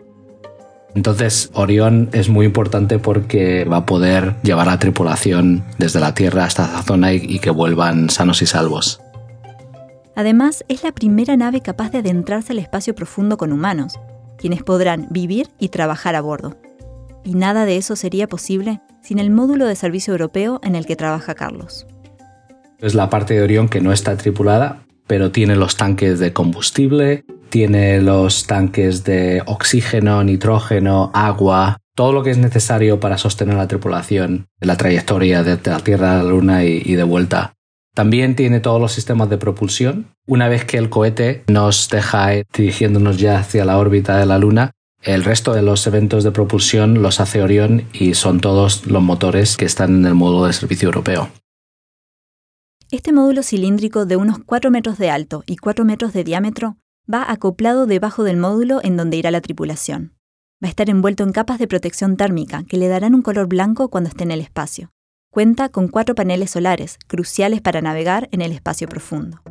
Entonces, 0.94 1.50
Orion 1.54 2.08
es 2.12 2.28
muy 2.28 2.46
importante 2.46 2.98
porque 2.98 3.64
va 3.64 3.78
a 3.78 3.86
poder 3.86 4.36
llevar 4.42 4.68
a 4.68 4.78
tripulación 4.78 5.64
desde 5.78 6.00
la 6.00 6.14
Tierra 6.14 6.44
hasta 6.44 6.64
esa 6.66 6.82
zona 6.82 7.12
y 7.12 7.38
que 7.40 7.50
vuelvan 7.50 8.10
sanos 8.10 8.42
y 8.42 8.46
salvos. 8.46 9.00
Además, 10.16 10.64
es 10.68 10.84
la 10.84 10.92
primera 10.92 11.36
nave 11.36 11.60
capaz 11.60 11.90
de 11.90 11.98
adentrarse 11.98 12.52
al 12.52 12.60
espacio 12.60 12.94
profundo 12.94 13.36
con 13.36 13.52
humanos, 13.52 13.98
quienes 14.38 14.62
podrán 14.62 15.08
vivir 15.10 15.48
y 15.58 15.70
trabajar 15.70 16.14
a 16.14 16.20
bordo. 16.20 16.56
Y 17.24 17.34
nada 17.34 17.64
de 17.64 17.76
eso 17.76 17.96
sería 17.96 18.28
posible 18.28 18.80
sin 19.02 19.18
el 19.18 19.30
módulo 19.30 19.66
de 19.66 19.74
servicio 19.74 20.12
europeo 20.12 20.60
en 20.62 20.76
el 20.76 20.86
que 20.86 20.96
trabaja 20.96 21.34
Carlos. 21.34 21.86
Es 22.78 22.94
la 22.94 23.10
parte 23.10 23.34
de 23.34 23.42
Orión 23.42 23.68
que 23.68 23.80
no 23.80 23.92
está 23.92 24.16
tripulada, 24.16 24.84
pero 25.06 25.32
tiene 25.32 25.56
los 25.56 25.76
tanques 25.76 26.18
de 26.18 26.32
combustible, 26.32 27.24
tiene 27.54 28.00
los 28.00 28.48
tanques 28.48 29.04
de 29.04 29.40
oxígeno, 29.46 30.24
nitrógeno, 30.24 31.12
agua, 31.14 31.78
todo 31.94 32.12
lo 32.12 32.24
que 32.24 32.30
es 32.30 32.38
necesario 32.38 32.98
para 32.98 33.16
sostener 33.16 33.54
la 33.54 33.68
tripulación 33.68 34.48
la 34.60 34.76
trayectoria 34.76 35.44
desde 35.44 35.70
la 35.70 35.78
Tierra 35.78 36.18
a 36.18 36.24
la 36.24 36.30
Luna 36.30 36.64
y, 36.64 36.82
y 36.84 36.96
de 36.96 37.04
vuelta. 37.04 37.54
También 37.94 38.34
tiene 38.34 38.58
todos 38.58 38.80
los 38.80 38.90
sistemas 38.90 39.30
de 39.30 39.38
propulsión. 39.38 40.08
Una 40.26 40.48
vez 40.48 40.64
que 40.64 40.78
el 40.78 40.90
cohete 40.90 41.44
nos 41.46 41.88
deja 41.90 42.30
dirigiéndonos 42.52 43.18
ya 43.18 43.38
hacia 43.38 43.64
la 43.64 43.78
órbita 43.78 44.18
de 44.18 44.26
la 44.26 44.38
Luna, 44.38 44.72
el 45.00 45.22
resto 45.22 45.54
de 45.54 45.62
los 45.62 45.86
eventos 45.86 46.24
de 46.24 46.32
propulsión 46.32 47.02
los 47.02 47.20
hace 47.20 47.40
Orión 47.40 47.84
y 47.92 48.14
son 48.14 48.40
todos 48.40 48.84
los 48.88 49.00
motores 49.00 49.56
que 49.56 49.66
están 49.66 49.94
en 49.94 50.06
el 50.06 50.14
módulo 50.14 50.46
de 50.46 50.54
servicio 50.54 50.86
europeo. 50.86 51.28
Este 52.90 53.12
módulo 53.12 53.44
cilíndrico 53.44 54.06
de 54.06 54.16
unos 54.16 54.38
4 54.44 54.72
metros 54.72 54.98
de 54.98 55.10
alto 55.10 55.44
y 55.46 55.56
4 55.56 55.84
metros 55.84 56.12
de 56.12 56.24
diámetro 56.24 56.78
va 57.12 57.30
acoplado 57.30 57.86
debajo 57.86 58.24
del 58.24 58.36
módulo 58.36 58.80
en 58.82 58.96
donde 58.96 59.16
irá 59.16 59.30
la 59.30 59.40
tripulación. 59.40 60.14
Va 60.62 60.68
a 60.68 60.70
estar 60.70 60.88
envuelto 60.88 61.22
en 61.22 61.32
capas 61.32 61.58
de 61.58 61.68
protección 61.68 62.16
térmica 62.16 62.64
que 62.68 62.76
le 62.76 62.88
darán 62.88 63.14
un 63.14 63.22
color 63.22 63.46
blanco 63.46 63.88
cuando 63.90 64.08
esté 64.08 64.24
en 64.24 64.30
el 64.30 64.40
espacio. 64.40 64.90
Cuenta 65.30 65.68
con 65.68 65.88
cuatro 65.88 66.14
paneles 66.14 66.52
solares, 66.52 66.98
cruciales 67.06 67.60
para 67.60 67.82
navegar 67.82 68.28
en 68.32 68.40
el 68.40 68.52
espacio 68.52 68.88
profundo. 68.88 69.42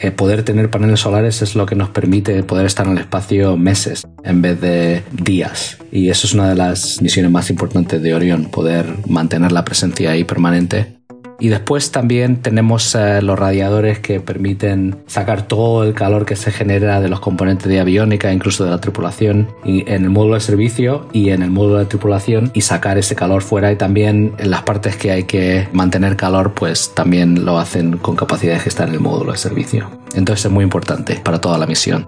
El 0.00 0.14
poder 0.14 0.44
tener 0.44 0.70
paneles 0.70 1.00
solares 1.00 1.42
es 1.42 1.54
lo 1.54 1.66
que 1.66 1.76
nos 1.76 1.90
permite 1.90 2.42
poder 2.42 2.66
estar 2.66 2.86
en 2.86 2.92
el 2.92 2.98
espacio 2.98 3.56
meses 3.56 4.04
en 4.24 4.42
vez 4.42 4.60
de 4.60 5.04
días. 5.12 5.78
Y 5.92 6.08
eso 6.10 6.26
es 6.26 6.34
una 6.34 6.48
de 6.48 6.56
las 6.56 7.00
misiones 7.02 7.30
más 7.30 7.50
importantes 7.50 8.02
de 8.02 8.14
Orión, 8.14 8.46
poder 8.46 8.86
mantener 9.06 9.52
la 9.52 9.64
presencia 9.64 10.10
ahí 10.10 10.24
permanente 10.24 11.01
y 11.42 11.48
después 11.48 11.90
también 11.90 12.36
tenemos 12.36 12.94
eh, 12.94 13.20
los 13.20 13.36
radiadores 13.36 13.98
que 13.98 14.20
permiten 14.20 15.02
sacar 15.08 15.42
todo 15.42 15.82
el 15.82 15.92
calor 15.92 16.24
que 16.24 16.36
se 16.36 16.52
genera 16.52 17.00
de 17.00 17.08
los 17.08 17.18
componentes 17.18 17.66
de 17.66 17.80
aviónica, 17.80 18.32
incluso 18.32 18.64
de 18.64 18.70
la 18.70 18.80
tripulación, 18.80 19.48
y 19.64 19.80
en 19.90 20.04
el 20.04 20.10
módulo 20.10 20.34
de 20.34 20.40
servicio 20.40 21.08
y 21.12 21.30
en 21.30 21.42
el 21.42 21.50
módulo 21.50 21.78
de 21.78 21.86
tripulación 21.86 22.52
y 22.54 22.60
sacar 22.60 22.96
ese 22.96 23.16
calor 23.16 23.42
fuera 23.42 23.72
y 23.72 23.76
también 23.76 24.34
en 24.38 24.52
las 24.52 24.62
partes 24.62 24.96
que 24.96 25.10
hay 25.10 25.24
que 25.24 25.66
mantener 25.72 26.16
calor 26.16 26.52
pues 26.54 26.94
también 26.94 27.44
lo 27.44 27.58
hacen 27.58 27.98
con 27.98 28.14
capacidades 28.14 28.62
que 28.62 28.68
están 28.68 28.90
en 28.90 28.94
el 28.94 29.00
módulo 29.00 29.32
de 29.32 29.38
servicio. 29.38 29.90
Entonces 30.14 30.46
es 30.46 30.52
muy 30.52 30.62
importante 30.62 31.20
para 31.24 31.40
toda 31.40 31.58
la 31.58 31.66
misión. 31.66 32.06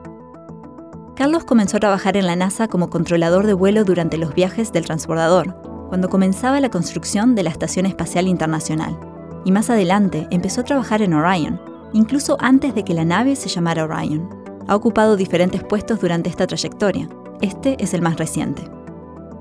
Carlos 1.16 1.42
comenzó 1.42 1.78
a 1.78 1.80
trabajar 1.80 2.16
en 2.16 2.28
la 2.28 2.36
NASA 2.36 2.68
como 2.68 2.88
controlador 2.88 3.48
de 3.48 3.54
vuelo 3.54 3.82
durante 3.82 4.16
los 4.16 4.32
viajes 4.32 4.72
del 4.72 4.84
transbordador, 4.84 5.56
cuando 5.88 6.08
comenzaba 6.08 6.60
la 6.60 6.70
construcción 6.70 7.34
de 7.34 7.42
la 7.42 7.50
Estación 7.50 7.86
Espacial 7.86 8.28
Internacional 8.28 8.96
y 9.44 9.52
más 9.52 9.70
adelante 9.70 10.26
empezó 10.30 10.62
a 10.62 10.64
trabajar 10.64 11.02
en 11.02 11.14
Orion, 11.14 11.60
incluso 11.92 12.36
antes 12.40 12.74
de 12.74 12.84
que 12.84 12.94
la 12.94 13.04
nave 13.04 13.36
se 13.36 13.48
llamara 13.48 13.84
Orion. 13.84 14.28
Ha 14.66 14.74
ocupado 14.74 15.16
diferentes 15.16 15.62
puestos 15.62 16.00
durante 16.00 16.30
esta 16.30 16.46
trayectoria. 16.46 17.08
Este 17.40 17.76
es 17.78 17.94
el 17.94 18.02
más 18.02 18.16
reciente. 18.16 18.62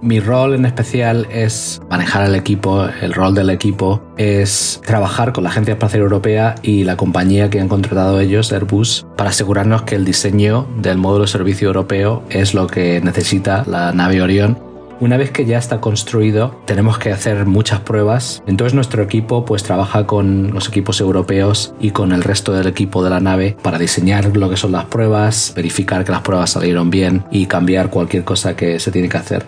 Mi 0.02 0.20
rol 0.20 0.54
en 0.54 0.66
especial 0.66 1.26
es 1.32 1.82
manejar 1.90 2.26
el 2.26 2.36
equipo, 2.36 2.86
el 3.02 3.14
rol 3.14 3.34
del 3.34 3.50
equipo 3.50 4.02
es 4.18 4.82
trabajar 4.86 5.32
con 5.32 5.46
la 5.46 5.50
Agencia 5.50 5.76
Espacial 5.76 6.02
Europea 6.02 6.56
y 6.62 6.84
la 6.84 6.98
compañía 6.98 7.50
que 7.50 7.62
han 7.62 7.70
contratado 7.70 8.20
ellos, 8.20 8.52
Airbus, 8.52 9.08
para 9.16 9.30
asegurarnos 9.30 9.84
que 9.84 9.96
el 9.96 10.04
diseño 10.04 10.68
del 10.82 10.98
módulo 10.98 11.24
de 11.24 11.32
servicio 11.32 11.68
europeo 11.68 12.22
es 12.30 12.54
lo 12.54 12.68
que 12.68 13.00
necesita 13.00 13.64
la 13.66 13.94
nave 13.94 14.22
Orion 14.22 14.73
una 15.04 15.18
vez 15.18 15.32
que 15.32 15.46
ya 15.46 15.58
está 15.58 15.82
construido, 15.82 16.62
tenemos 16.66 16.98
que 16.98 17.12
hacer 17.12 17.46
muchas 17.46 17.82
pruebas. 17.82 18.42
Entonces 18.48 18.74
nuestro 18.74 19.04
equipo 19.04 19.44
pues 19.44 19.62
trabaja 19.62 20.08
con 20.08 20.54
los 20.54 20.70
equipos 20.70 21.02
europeos 21.02 21.76
y 21.82 21.92
con 21.92 22.14
el 22.14 22.24
resto 22.24 22.54
del 22.54 22.68
equipo 22.68 23.04
de 23.04 23.10
la 23.10 23.20
nave 23.20 23.58
para 23.62 23.78
diseñar 23.78 24.36
lo 24.38 24.50
que 24.50 24.56
son 24.56 24.72
las 24.72 24.86
pruebas, 24.86 25.52
verificar 25.56 26.06
que 26.06 26.14
las 26.14 26.22
pruebas 26.22 26.52
salieron 26.52 26.90
bien 26.90 27.26
y 27.32 27.48
cambiar 27.48 27.90
cualquier 27.90 28.24
cosa 28.24 28.56
que 28.56 28.80
se 28.80 28.92
tiene 28.92 29.10
que 29.10 29.18
hacer. 29.18 29.46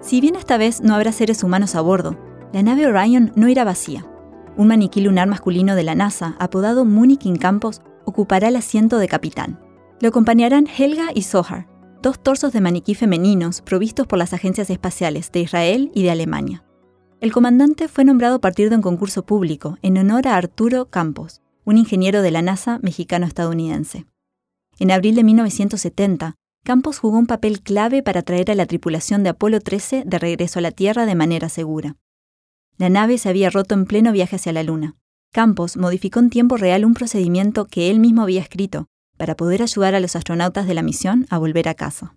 Si 0.00 0.20
bien 0.20 0.36
esta 0.36 0.56
vez 0.56 0.80
no 0.80 0.94
habrá 0.94 1.10
seres 1.10 1.42
humanos 1.42 1.74
a 1.74 1.80
bordo, 1.80 2.16
la 2.52 2.62
nave 2.62 2.86
Orion 2.86 3.32
no 3.34 3.48
irá 3.48 3.64
vacía. 3.64 4.06
Un 4.56 4.68
maniquí 4.68 5.00
lunar 5.00 5.26
masculino 5.26 5.74
de 5.74 5.82
la 5.82 5.96
NASA, 5.96 6.36
apodado 6.38 6.84
Munikin 6.84 7.36
Campos, 7.36 7.82
ocupará 8.04 8.48
el 8.48 8.56
asiento 8.56 8.98
de 8.98 9.08
capitán. 9.08 9.58
Lo 10.00 10.10
acompañarán 10.10 10.68
Helga 10.76 11.10
y 11.14 11.22
Sohar, 11.22 11.71
dos 12.02 12.20
torsos 12.20 12.52
de 12.52 12.60
maniquí 12.60 12.94
femeninos 12.94 13.62
provistos 13.62 14.08
por 14.08 14.18
las 14.18 14.32
agencias 14.32 14.68
espaciales 14.70 15.30
de 15.30 15.40
Israel 15.40 15.90
y 15.94 16.02
de 16.02 16.10
Alemania. 16.10 16.64
El 17.20 17.32
comandante 17.32 17.86
fue 17.86 18.04
nombrado 18.04 18.34
a 18.34 18.40
partir 18.40 18.68
de 18.68 18.76
un 18.76 18.82
concurso 18.82 19.24
público 19.24 19.78
en 19.82 19.96
honor 19.96 20.26
a 20.26 20.36
Arturo 20.36 20.90
Campos, 20.90 21.40
un 21.64 21.78
ingeniero 21.78 22.20
de 22.20 22.32
la 22.32 22.42
NASA 22.42 22.80
mexicano-estadounidense. 22.82 24.06
En 24.80 24.90
abril 24.90 25.14
de 25.14 25.22
1970, 25.22 26.34
Campos 26.64 26.98
jugó 26.98 27.18
un 27.18 27.26
papel 27.26 27.60
clave 27.60 28.02
para 28.02 28.22
traer 28.22 28.50
a 28.50 28.56
la 28.56 28.66
tripulación 28.66 29.22
de 29.22 29.30
Apolo 29.30 29.60
13 29.60 30.02
de 30.04 30.18
regreso 30.18 30.58
a 30.58 30.62
la 30.62 30.72
Tierra 30.72 31.06
de 31.06 31.14
manera 31.14 31.48
segura. 31.48 31.96
La 32.78 32.88
nave 32.88 33.18
se 33.18 33.28
había 33.28 33.50
roto 33.50 33.74
en 33.74 33.86
pleno 33.86 34.10
viaje 34.10 34.36
hacia 34.36 34.52
la 34.52 34.64
Luna. 34.64 34.96
Campos 35.32 35.76
modificó 35.76 36.18
en 36.18 36.30
tiempo 36.30 36.56
real 36.56 36.84
un 36.84 36.94
procedimiento 36.94 37.66
que 37.66 37.90
él 37.90 38.00
mismo 38.00 38.22
había 38.22 38.40
escrito, 38.40 38.88
para 39.22 39.36
poder 39.36 39.62
ayudar 39.62 39.94
a 39.94 40.00
los 40.00 40.16
astronautas 40.16 40.66
de 40.66 40.74
la 40.74 40.82
misión 40.82 41.28
a 41.30 41.38
volver 41.38 41.68
a 41.68 41.74
casa. 41.74 42.16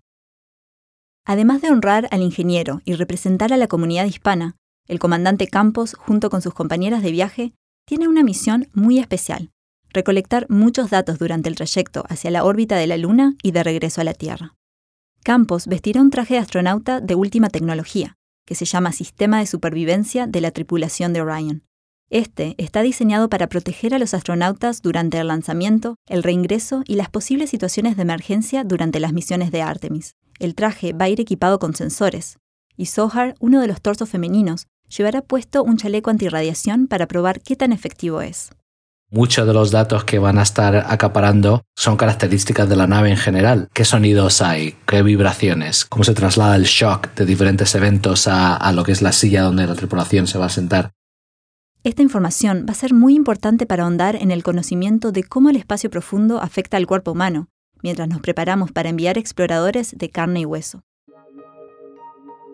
Además 1.23 1.61
de 1.61 1.69
honrar 1.69 2.07
al 2.09 2.23
ingeniero 2.23 2.81
y 2.83 2.95
representar 2.95 3.53
a 3.53 3.57
la 3.57 3.67
comunidad 3.67 4.05
hispana, 4.05 4.55
el 4.87 4.97
comandante 4.97 5.47
Campos, 5.47 5.93
junto 5.93 6.31
con 6.31 6.41
sus 6.41 6.55
compañeras 6.55 7.03
de 7.03 7.11
viaje, 7.11 7.53
tiene 7.85 8.07
una 8.07 8.23
misión 8.23 8.69
muy 8.73 8.97
especial, 8.97 9.51
recolectar 9.89 10.47
muchos 10.49 10.89
datos 10.89 11.19
durante 11.19 11.47
el 11.47 11.53
trayecto 11.53 12.05
hacia 12.09 12.31
la 12.31 12.43
órbita 12.43 12.75
de 12.75 12.87
la 12.87 12.97
Luna 12.97 13.35
y 13.43 13.51
de 13.51 13.61
regreso 13.61 14.01
a 14.01 14.03
la 14.03 14.15
Tierra. 14.15 14.55
Campos 15.23 15.67
vestirá 15.67 16.01
un 16.01 16.09
traje 16.09 16.33
de 16.33 16.39
astronauta 16.39 17.01
de 17.01 17.13
última 17.13 17.49
tecnología, 17.51 18.15
que 18.47 18.55
se 18.55 18.65
llama 18.65 18.91
Sistema 18.91 19.37
de 19.37 19.45
Supervivencia 19.45 20.25
de 20.25 20.41
la 20.41 20.49
Tripulación 20.49 21.13
de 21.13 21.21
Orion, 21.21 21.65
este 22.11 22.53
está 22.57 22.83
diseñado 22.83 23.29
para 23.29 23.47
proteger 23.47 23.93
a 23.95 23.99
los 23.99 24.13
astronautas 24.13 24.81
durante 24.81 25.17
el 25.17 25.27
lanzamiento, 25.27 25.95
el 26.07 26.21
reingreso 26.21 26.83
y 26.85 26.95
las 26.95 27.09
posibles 27.09 27.49
situaciones 27.49 27.95
de 27.95 28.03
emergencia 28.03 28.63
durante 28.63 28.99
las 28.99 29.11
misiones 29.11 29.51
de 29.51 29.63
Artemis. 29.63 30.13
El 30.39 30.53
traje 30.53 30.93
va 30.93 31.05
a 31.05 31.09
ir 31.09 31.19
equipado 31.19 31.57
con 31.57 31.73
sensores, 31.73 32.37
y 32.77 32.87
Sohar, 32.87 33.35
uno 33.39 33.59
de 33.59 33.67
los 33.67 33.81
torsos 33.81 34.09
femeninos, 34.09 34.67
llevará 34.87 35.21
puesto 35.21 35.63
un 35.63 35.77
chaleco 35.77 36.11
antirradiación 36.11 36.87
para 36.87 37.07
probar 37.07 37.41
qué 37.41 37.55
tan 37.55 37.71
efectivo 37.71 38.21
es. 38.21 38.51
Muchos 39.11 39.47
de 39.47 39.53
los 39.53 39.71
datos 39.71 40.03
que 40.03 40.19
van 40.19 40.37
a 40.37 40.43
estar 40.43 40.75
acaparando 40.87 41.63
son 41.75 41.95
características 41.95 42.67
de 42.67 42.75
la 42.75 42.87
nave 42.87 43.09
en 43.09 43.17
general. 43.17 43.69
¿Qué 43.73 43.85
sonidos 43.85 44.41
hay? 44.41 44.75
¿Qué 44.85 45.03
vibraciones? 45.03 45.85
¿Cómo 45.85 46.03
se 46.03 46.13
traslada 46.13 46.55
el 46.55 46.63
shock 46.65 47.13
de 47.15 47.25
diferentes 47.25 47.73
eventos 47.75 48.27
a, 48.27 48.55
a 48.55 48.71
lo 48.73 48.83
que 48.83 48.91
es 48.91 49.01
la 49.01 49.11
silla 49.11 49.43
donde 49.43 49.67
la 49.67 49.75
tripulación 49.75 50.27
se 50.27 50.37
va 50.37 50.47
a 50.47 50.49
sentar? 50.49 50.91
Esta 51.85 52.01
información 52.01 52.65
va 52.67 52.71
a 52.71 52.75
ser 52.75 52.95
muy 52.95 53.13
importante 53.13 53.67
para 53.67 53.83
ahondar 53.83 54.15
en 54.15 54.31
el 54.31 54.41
conocimiento 54.41 55.11
de 55.11 55.23
cómo 55.23 55.51
el 55.51 55.55
espacio 55.55 55.91
profundo 55.91 56.41
afecta 56.41 56.77
al 56.77 56.87
cuerpo 56.87 57.11
humano, 57.11 57.47
mientras 57.83 58.09
nos 58.09 58.21
preparamos 58.21 58.71
para 58.71 58.89
enviar 58.89 59.19
exploradores 59.19 59.95
de 59.95 60.09
carne 60.09 60.39
y 60.39 60.45
hueso. 60.45 60.81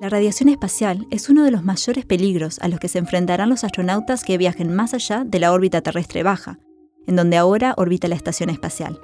La 0.02 0.10
radiación 0.10 0.50
espacial 0.50 1.08
es 1.12 1.30
uno 1.30 1.46
de 1.46 1.52
los 1.52 1.64
mayores 1.64 2.06
peligros 2.06 2.60
a 2.60 2.68
los 2.68 2.82
que 2.82 2.90
se 2.90 3.00
enfrentarán 3.00 3.50
los 3.50 3.64
astronautas 3.64 4.26
que 4.26 4.38
viajen 4.38 4.76
más 4.76 4.94
allá 4.94 5.24
de 5.24 5.40
la 5.40 5.54
órbita 5.54 5.80
terrestre 5.80 6.24
baja, 6.24 6.60
en 7.08 7.16
donde 7.16 7.38
ahora 7.38 7.74
orbita 7.78 8.10
la 8.10 8.16
estación 8.16 8.50
espacial. 8.50 9.00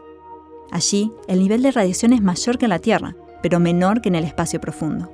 Allí, 0.71 1.09
el 1.29 1.39
nivel 1.39 1.61
de 1.61 1.71
radiación 1.71 2.11
es 2.11 2.21
mayor 2.21 2.57
que 2.57 2.65
en 2.65 2.71
la 2.71 2.79
Tierra, 2.79 3.15
pero 3.41 3.61
menor 3.61 4.01
que 4.01 4.09
en 4.09 4.15
el 4.15 4.25
espacio 4.25 4.59
profundo. 4.59 5.09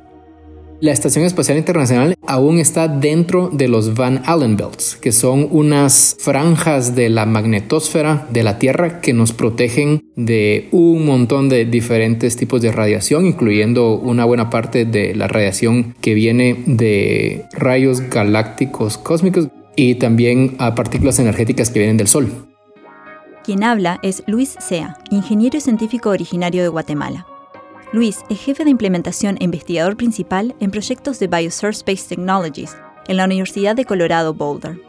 La 0.84 0.92
Estación 0.92 1.24
Espacial 1.24 1.58
Internacional 1.58 2.16
aún 2.28 2.60
está 2.60 2.90
dentro 2.90 3.48
de 3.54 3.70
los 3.70 3.94
Van 3.94 4.22
Allen 4.26 4.58
Belts, 4.58 4.98
que 4.98 5.14
son 5.14 5.48
unas 5.50 6.18
franjas 6.20 6.94
de 6.94 7.08
la 7.08 7.26
magnetosfera 7.26 8.28
de 8.32 8.44
la 8.44 8.60
Tierra 8.60 9.00
que 9.00 9.14
nos 9.14 9.32
protegen 9.32 10.04
de 10.18 10.68
un 10.74 11.06
montón 11.06 11.48
de 11.48 11.64
diferentes 11.64 12.36
tipos 12.36 12.62
de 12.62 12.74
radiación, 12.74 13.26
incluyendo 13.26 13.98
una 13.98 14.26
buena 14.26 14.50
parte 14.50 14.84
de 14.84 15.16
la 15.16 15.30
radiación 15.30 15.96
que 16.02 16.16
viene 16.16 16.62
de 16.66 17.46
rayos 17.54 18.02
galácticos 18.02 18.98
cósmicos 18.98 19.48
y 19.78 19.96
también 19.96 20.58
a 20.60 20.76
partículas 20.76 21.18
energéticas 21.18 21.70
que 21.70 21.80
vienen 21.80 21.96
del 21.96 22.10
Sol. 22.10 22.30
Quien 23.46 23.64
habla 23.64 24.02
es 24.04 24.22
Luis 24.28 24.58
Sea, 24.60 24.98
ingeniero 25.12 25.62
científico 25.62 26.10
originario 26.10 26.62
de 26.62 26.68
Guatemala. 26.68 27.26
Luis 27.94 28.24
es 28.28 28.40
jefe 28.40 28.64
de 28.64 28.72
implementación 28.72 29.38
e 29.40 29.44
investigador 29.44 29.96
principal 29.96 30.56
en 30.60 30.72
proyectos 30.72 31.20
de 31.20 31.28
Biosource 31.28 31.78
Space 31.78 32.10
Technologies 32.10 32.76
en 33.08 33.18
la 33.18 33.26
Universidad 33.26 33.76
de 33.76 33.86
Colorado 33.86 34.34
Boulder. 34.34 34.82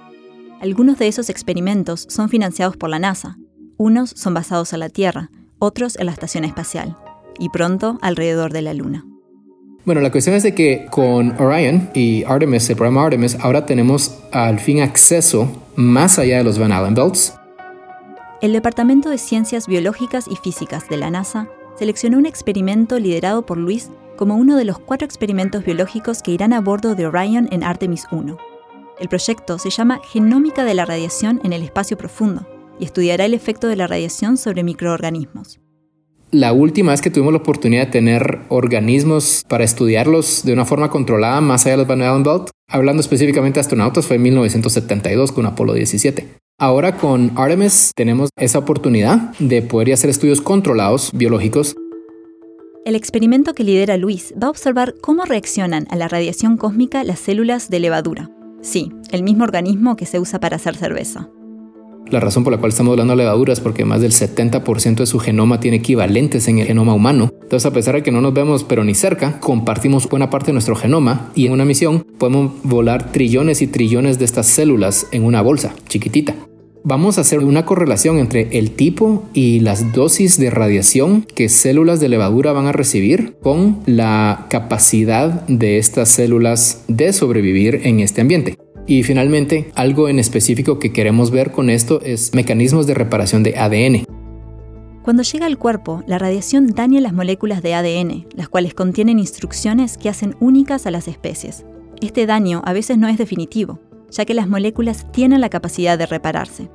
Algunos 0.62 0.96
de 0.96 1.08
esos 1.08 1.28
experimentos 1.28 2.06
son 2.08 2.30
financiados 2.30 2.78
por 2.78 2.88
la 2.88 2.98
NASA, 2.98 3.36
unos 3.76 4.08
son 4.16 4.32
basados 4.32 4.72
en 4.72 4.80
la 4.80 4.88
Tierra, 4.88 5.30
otros 5.58 5.96
en 5.96 6.06
la 6.06 6.12
estación 6.12 6.44
espacial, 6.44 6.96
y 7.38 7.50
pronto 7.50 7.98
alrededor 8.00 8.54
de 8.54 8.62
la 8.62 8.72
Luna. 8.72 9.04
Bueno, 9.84 10.00
la 10.00 10.10
cuestión 10.10 10.34
es 10.34 10.42
de 10.42 10.54
que 10.54 10.86
con 10.90 11.38
Orion 11.38 11.90
y 11.92 12.24
Artemis, 12.24 12.70
el 12.70 12.76
programa 12.76 13.04
Artemis, 13.04 13.36
ahora 13.38 13.66
tenemos 13.66 14.16
al 14.32 14.58
fin 14.60 14.80
acceso 14.80 15.52
más 15.76 16.18
allá 16.18 16.38
de 16.38 16.44
los 16.44 16.58
Van 16.58 16.72
Allen 16.72 16.94
Belts. 16.94 17.34
El 18.40 18.54
Departamento 18.54 19.10
de 19.10 19.18
Ciencias 19.18 19.66
Biológicas 19.66 20.24
y 20.26 20.36
Físicas 20.36 20.88
de 20.88 20.96
la 20.96 21.10
NASA 21.10 21.50
seleccionó 21.78 22.18
un 22.18 22.26
experimento 22.26 22.98
liderado 22.98 23.46
por 23.46 23.58
Luis 23.58 23.90
como 24.16 24.36
uno 24.36 24.56
de 24.56 24.64
los 24.64 24.78
cuatro 24.78 25.04
experimentos 25.04 25.64
biológicos 25.64 26.22
que 26.22 26.30
irán 26.30 26.52
a 26.52 26.60
bordo 26.60 26.94
de 26.94 27.06
Orion 27.06 27.48
en 27.50 27.64
Artemis 27.64 28.06
1. 28.10 28.36
El 29.00 29.08
proyecto 29.08 29.58
se 29.58 29.70
llama 29.70 30.00
Genómica 30.12 30.64
de 30.64 30.74
la 30.74 30.84
Radiación 30.84 31.40
en 31.42 31.52
el 31.52 31.62
Espacio 31.62 31.98
Profundo 31.98 32.46
y 32.78 32.84
estudiará 32.84 33.24
el 33.24 33.34
efecto 33.34 33.66
de 33.66 33.76
la 33.76 33.86
radiación 33.86 34.36
sobre 34.36 34.62
microorganismos. 34.62 35.60
La 36.34 36.52
última 36.52 36.90
vez 36.90 37.00
que 37.00 37.10
tuvimos 37.10 37.32
la 37.32 37.38
oportunidad 37.38 37.86
de 37.86 37.92
tener 37.92 38.40
organismos 38.48 39.44
para 39.46 39.62
estudiarlos 39.62 40.42
de 40.44 40.52
una 40.52 40.64
forma 40.64 40.90
controlada 40.90 41.40
más 41.40 41.64
allá 41.64 41.74
de 41.74 41.76
los 41.76 41.86
Van 41.86 42.02
Allen 42.02 42.24
Belt, 42.24 42.50
hablando 42.68 43.02
específicamente 43.02 43.58
de 43.58 43.60
astronautas, 43.60 44.04
fue 44.04 44.16
en 44.16 44.22
1972 44.22 45.30
con 45.30 45.46
Apolo 45.46 45.74
17. 45.74 46.26
Ahora 46.58 46.96
con 46.96 47.30
Artemis 47.36 47.92
tenemos 47.94 48.30
esa 48.36 48.58
oportunidad 48.58 49.32
de 49.38 49.62
poder 49.62 49.92
hacer 49.92 50.10
estudios 50.10 50.40
controlados 50.40 51.12
biológicos 51.14 51.76
el 52.84 52.96
experimento 52.96 53.54
que 53.54 53.64
lidera 53.64 53.96
Luis 53.96 54.34
va 54.42 54.48
a 54.48 54.50
observar 54.50 54.96
cómo 55.00 55.24
reaccionan 55.24 55.86
a 55.88 55.96
la 55.96 56.08
radiación 56.08 56.58
cósmica 56.58 57.02
las 57.04 57.20
células 57.20 57.70
de 57.70 57.80
levadura. 57.80 58.28
Sí, 58.60 58.92
el 59.10 59.22
mismo 59.22 59.44
organismo 59.44 59.96
que 59.96 60.04
se 60.04 60.18
usa 60.18 60.38
para 60.38 60.56
hacer 60.56 60.76
cerveza. 60.76 61.30
La 62.10 62.20
razón 62.20 62.44
por 62.44 62.52
la 62.52 62.58
cual 62.58 62.70
estamos 62.70 62.92
hablando 62.92 63.12
de 63.12 63.18
levadura 63.18 63.52
es 63.52 63.60
porque 63.60 63.84
más 63.84 64.00
del 64.00 64.12
70% 64.12 64.96
de 64.96 65.06
su 65.06 65.18
genoma 65.18 65.60
tiene 65.60 65.78
equivalentes 65.78 66.48
en 66.48 66.58
el 66.58 66.66
genoma 66.66 66.94
humano. 66.94 67.32
Entonces, 67.42 67.66
a 67.66 67.72
pesar 67.72 67.94
de 67.94 68.02
que 68.02 68.12
no 68.12 68.20
nos 68.20 68.34
vemos 68.34 68.64
pero 68.64 68.84
ni 68.84 68.94
cerca, 68.94 69.40
compartimos 69.40 70.08
buena 70.08 70.30
parte 70.30 70.48
de 70.48 70.52
nuestro 70.52 70.76
genoma 70.76 71.30
y 71.34 71.46
en 71.46 71.52
una 71.52 71.64
misión 71.64 72.06
podemos 72.18 72.52
volar 72.62 73.10
trillones 73.10 73.62
y 73.62 73.66
trillones 73.66 74.18
de 74.18 74.26
estas 74.26 74.46
células 74.46 75.06
en 75.12 75.24
una 75.24 75.42
bolsa 75.42 75.74
chiquitita 75.88 76.34
vamos 76.84 77.16
a 77.16 77.22
hacer 77.22 77.40
una 77.40 77.64
correlación 77.64 78.18
entre 78.18 78.58
el 78.58 78.70
tipo 78.72 79.24
y 79.32 79.60
las 79.60 79.92
dosis 79.92 80.38
de 80.38 80.50
radiación 80.50 81.22
que 81.34 81.48
células 81.48 81.98
de 81.98 82.10
levadura 82.10 82.52
van 82.52 82.66
a 82.66 82.72
recibir 82.72 83.36
con 83.42 83.80
la 83.86 84.46
capacidad 84.50 85.46
de 85.48 85.78
estas 85.78 86.10
células 86.10 86.84
de 86.86 87.12
sobrevivir 87.12 87.80
en 87.84 88.00
este 88.00 88.20
ambiente. 88.20 88.63
Y 88.86 89.02
finalmente, 89.02 89.70
algo 89.74 90.08
en 90.08 90.18
específico 90.18 90.78
que 90.78 90.92
queremos 90.92 91.30
ver 91.30 91.52
con 91.52 91.70
esto 91.70 92.00
es 92.02 92.34
mecanismos 92.34 92.86
de 92.86 92.94
reparación 92.94 93.42
de 93.42 93.56
ADN. 93.56 94.04
Cuando 95.02 95.22
llega 95.22 95.46
al 95.46 95.58
cuerpo, 95.58 96.02
la 96.06 96.18
radiación 96.18 96.68
daña 96.68 97.00
las 97.00 97.12
moléculas 97.12 97.62
de 97.62 97.74
ADN, 97.74 98.26
las 98.34 98.48
cuales 98.48 98.74
contienen 98.74 99.18
instrucciones 99.18 99.98
que 99.98 100.08
hacen 100.08 100.36
únicas 100.40 100.86
a 100.86 100.90
las 100.90 101.08
especies. 101.08 101.64
Este 102.00 102.26
daño 102.26 102.62
a 102.64 102.72
veces 102.72 102.98
no 102.98 103.08
es 103.08 103.18
definitivo, 103.18 103.80
ya 104.10 104.24
que 104.24 104.34
las 104.34 104.48
moléculas 104.48 105.10
tienen 105.12 105.40
la 105.40 105.50
capacidad 105.50 105.98
de 105.98 106.06
repararse. 106.06 106.70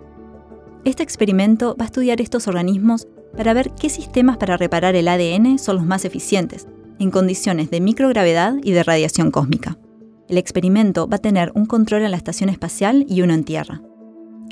Este 0.85 1.03
experimento 1.03 1.75
va 1.79 1.85
a 1.85 1.87
estudiar 1.87 2.21
estos 2.21 2.47
organismos 2.47 3.07
para 3.35 3.53
ver 3.53 3.71
qué 3.79 3.89
sistemas 3.89 4.37
para 4.37 4.57
reparar 4.57 4.95
el 4.95 5.07
ADN 5.07 5.59
son 5.59 5.77
los 5.77 5.85
más 5.85 6.05
eficientes, 6.05 6.67
en 6.99 7.11
condiciones 7.11 7.69
de 7.69 7.81
microgravedad 7.81 8.55
y 8.63 8.71
de 8.71 8.83
radiación 8.83 9.31
cósmica. 9.31 9.77
El 10.29 10.37
experimento 10.37 11.07
va 11.07 11.15
a 11.15 11.21
tener 11.21 11.51
un 11.55 11.65
control 11.65 12.03
en 12.03 12.11
la 12.11 12.17
estación 12.17 12.49
espacial 12.49 13.03
y 13.09 13.23
uno 13.23 13.33
en 13.33 13.43
Tierra. 13.43 13.81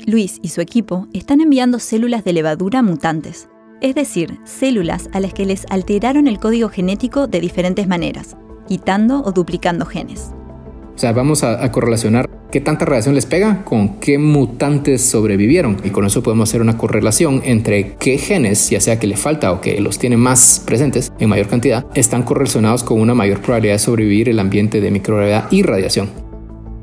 Luis 0.06 0.40
y 0.42 0.48
su 0.48 0.60
equipo 0.60 1.06
están 1.12 1.40
enviando 1.40 1.78
células 1.78 2.24
de 2.24 2.32
levadura 2.32 2.82
mutantes, 2.82 3.48
es 3.80 3.94
decir, 3.94 4.40
células 4.44 5.08
a 5.12 5.20
las 5.20 5.32
que 5.32 5.46
les 5.46 5.66
alteraron 5.70 6.26
el 6.26 6.40
código 6.40 6.68
genético 6.68 7.28
de 7.28 7.40
diferentes 7.40 7.86
maneras, 7.86 8.36
quitando 8.66 9.22
o 9.22 9.30
duplicando 9.30 9.86
genes. 9.86 10.32
O 10.98 11.00
sea, 11.00 11.12
vamos 11.12 11.44
a, 11.44 11.70
correlacionar 11.70 12.28
qué 12.50 12.60
tanta 12.60 12.84
radiación 12.84 13.14
les 13.14 13.24
pega 13.24 13.62
con 13.64 14.00
qué 14.00 14.18
mutantes 14.18 15.00
sobrevivieron. 15.00 15.76
Y 15.84 15.90
con 15.90 16.04
eso 16.04 16.24
podemos 16.24 16.48
hacer 16.48 16.60
una 16.60 16.76
correlación 16.76 17.40
entre 17.44 17.94
qué 18.00 18.18
genes, 18.18 18.68
ya 18.68 18.80
sea 18.80 18.98
que 18.98 19.06
le 19.06 19.16
falta 19.16 19.52
o 19.52 19.60
que 19.60 19.80
los 19.80 20.00
tiene 20.00 20.16
más 20.16 20.60
presentes 20.66 21.12
en 21.20 21.28
mayor 21.28 21.46
cantidad, 21.46 21.86
están 21.94 22.24
correlacionados 22.24 22.82
con 22.82 23.00
una 23.00 23.14
mayor 23.14 23.40
probabilidad 23.40 23.74
de 23.74 23.78
sobrevivir 23.78 24.28
el 24.28 24.40
ambiente 24.40 24.80
de 24.80 24.90
microgravedad 24.90 25.46
y 25.52 25.62
radiación. 25.62 26.10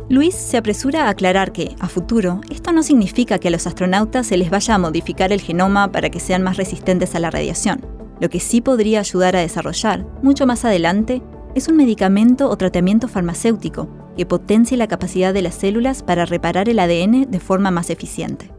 Luis 0.08 0.34
se 0.34 0.56
apresura 0.56 1.08
a 1.08 1.10
aclarar 1.10 1.52
que, 1.52 1.76
a 1.82 1.90
futuro, 1.90 2.40
esto 2.50 2.72
no 2.72 2.84
significa 2.84 3.38
que 3.38 3.50
a 3.50 3.52
los 3.52 3.68
astronautas 3.68 4.28
se 4.28 4.38
les 4.38 4.50
vaya 4.50 4.76
a 4.76 4.80
modificar 4.80 5.34
el 5.34 5.42
genoma 5.42 5.92
para 5.92 6.10
que 6.10 6.22
sean 6.22 6.42
más 6.42 6.56
resistentes 6.56 7.16
a 7.16 7.20
la 7.20 7.32
radiación. 7.32 7.86
Lo 8.22 8.30
que 8.30 8.40
sí 8.40 8.62
podría 8.62 9.02
ayudar 9.02 9.36
a 9.36 9.42
desarrollar, 9.42 10.06
mucho 10.24 10.48
más 10.48 10.64
adelante, 10.64 11.22
es 11.54 11.68
un 11.68 11.76
medicamento 11.76 12.50
o 12.50 12.56
tratamiento 12.56 13.10
farmacéutico 13.10 14.05
que 14.16 14.26
potencie 14.26 14.78
la 14.78 14.88
capacidad 14.88 15.34
de 15.34 15.42
las 15.42 15.56
células 15.56 16.04
para 16.04 16.26
reparar 16.26 16.70
el 16.70 16.80
ADN 16.80 17.30
de 17.30 17.40
forma 17.40 17.72
más 17.72 17.90
eficiente. 17.90 18.52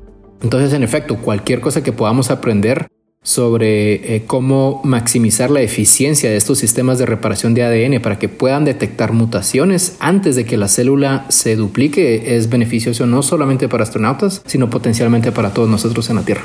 Entonces, 0.42 0.72
en 0.72 0.82
efecto, 0.82 1.16
cualquier 1.16 1.60
cosa 1.60 1.82
que 1.82 1.92
podamos 1.92 2.30
aprender 2.30 2.88
sobre 3.26 4.14
eh, 4.14 4.22
cómo 4.24 4.80
maximizar 4.84 5.50
la 5.50 5.60
eficiencia 5.60 6.30
de 6.30 6.36
estos 6.36 6.58
sistemas 6.58 6.98
de 6.98 7.06
reparación 7.06 7.54
de 7.54 7.64
ADN 7.64 8.00
para 8.00 8.20
que 8.20 8.28
puedan 8.28 8.64
detectar 8.64 9.12
mutaciones 9.12 9.96
antes 9.98 10.36
de 10.36 10.44
que 10.44 10.56
la 10.56 10.68
célula 10.68 11.26
se 11.28 11.56
duplique 11.56 12.36
es 12.36 12.48
beneficioso 12.48 13.04
no 13.04 13.22
solamente 13.22 13.68
para 13.68 13.82
astronautas, 13.82 14.42
sino 14.46 14.70
potencialmente 14.70 15.32
para 15.32 15.52
todos 15.52 15.68
nosotros 15.68 16.08
en 16.08 16.16
la 16.16 16.22
Tierra. 16.22 16.44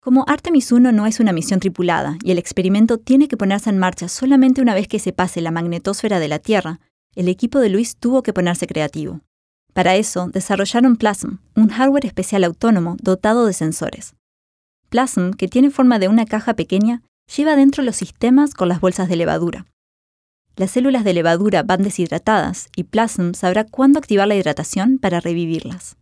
Como 0.00 0.24
Artemis 0.26 0.72
1 0.72 0.90
no 0.90 1.06
es 1.06 1.20
una 1.20 1.32
misión 1.32 1.60
tripulada 1.60 2.18
y 2.24 2.32
el 2.32 2.38
experimento 2.38 2.98
tiene 2.98 3.28
que 3.28 3.36
ponerse 3.36 3.70
en 3.70 3.78
marcha 3.78 4.08
solamente 4.08 4.60
una 4.60 4.74
vez 4.74 4.88
que 4.88 4.98
se 4.98 5.12
pase 5.12 5.40
la 5.42 5.52
magnetosfera 5.52 6.18
de 6.18 6.28
la 6.28 6.40
Tierra, 6.40 6.80
el 7.14 7.28
equipo 7.28 7.60
de 7.60 7.68
Luis 7.68 7.96
tuvo 7.96 8.22
que 8.22 8.32
ponerse 8.32 8.66
creativo. 8.66 9.20
Para 9.72 9.96
eso, 9.96 10.28
desarrollaron 10.28 10.96
Plasm, 10.96 11.38
un 11.56 11.68
hardware 11.68 12.06
especial 12.06 12.44
autónomo 12.44 12.96
dotado 13.02 13.46
de 13.46 13.52
sensores. 13.52 14.14
Plasm, 14.88 15.32
que 15.32 15.48
tiene 15.48 15.70
forma 15.70 15.98
de 15.98 16.08
una 16.08 16.26
caja 16.26 16.54
pequeña, 16.54 17.02
lleva 17.36 17.56
dentro 17.56 17.82
los 17.82 17.96
sistemas 17.96 18.54
con 18.54 18.68
las 18.68 18.80
bolsas 18.80 19.08
de 19.08 19.16
levadura. 19.16 19.66
Las 20.56 20.70
células 20.70 21.02
de 21.02 21.14
levadura 21.14 21.64
van 21.64 21.82
deshidratadas 21.82 22.68
y 22.76 22.84
Plasm 22.84 23.32
sabrá 23.34 23.64
cuándo 23.64 23.98
activar 23.98 24.28
la 24.28 24.36
hidratación 24.36 24.98
para 24.98 25.18
revivirlas. 25.18 25.96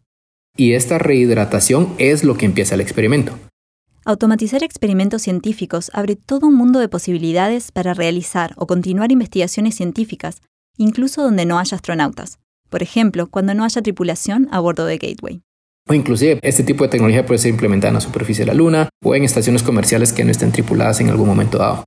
Y 0.54 0.74
esta 0.74 0.98
rehidratación 0.98 1.94
es 1.96 2.24
lo 2.24 2.36
que 2.36 2.44
empieza 2.44 2.74
el 2.74 2.82
experimento. 2.82 3.38
Automatizar 4.04 4.62
experimentos 4.62 5.22
científicos 5.22 5.90
abre 5.94 6.16
todo 6.16 6.48
un 6.48 6.54
mundo 6.54 6.80
de 6.80 6.88
posibilidades 6.88 7.72
para 7.72 7.94
realizar 7.94 8.52
o 8.56 8.66
continuar 8.66 9.12
investigaciones 9.12 9.76
científicas 9.76 10.42
incluso 10.76 11.22
donde 11.22 11.46
no 11.46 11.58
haya 11.58 11.76
astronautas. 11.76 12.38
Por 12.70 12.82
ejemplo, 12.82 13.26
cuando 13.28 13.54
no 13.54 13.64
haya 13.64 13.82
tripulación 13.82 14.48
a 14.50 14.60
bordo 14.60 14.86
de 14.86 14.98
Gateway. 14.98 15.42
O 15.88 15.94
inclusive 15.94 16.38
este 16.42 16.62
tipo 16.62 16.84
de 16.84 16.90
tecnología 16.90 17.26
puede 17.26 17.38
ser 17.38 17.50
implementada 17.50 17.88
en 17.88 17.94
la 17.94 18.00
superficie 18.00 18.44
de 18.44 18.52
la 18.52 18.54
Luna 18.54 18.88
o 19.04 19.14
en 19.14 19.24
estaciones 19.24 19.62
comerciales 19.62 20.12
que 20.12 20.24
no 20.24 20.30
estén 20.30 20.52
tripuladas 20.52 21.00
en 21.00 21.10
algún 21.10 21.28
momento 21.28 21.58
dado. 21.58 21.84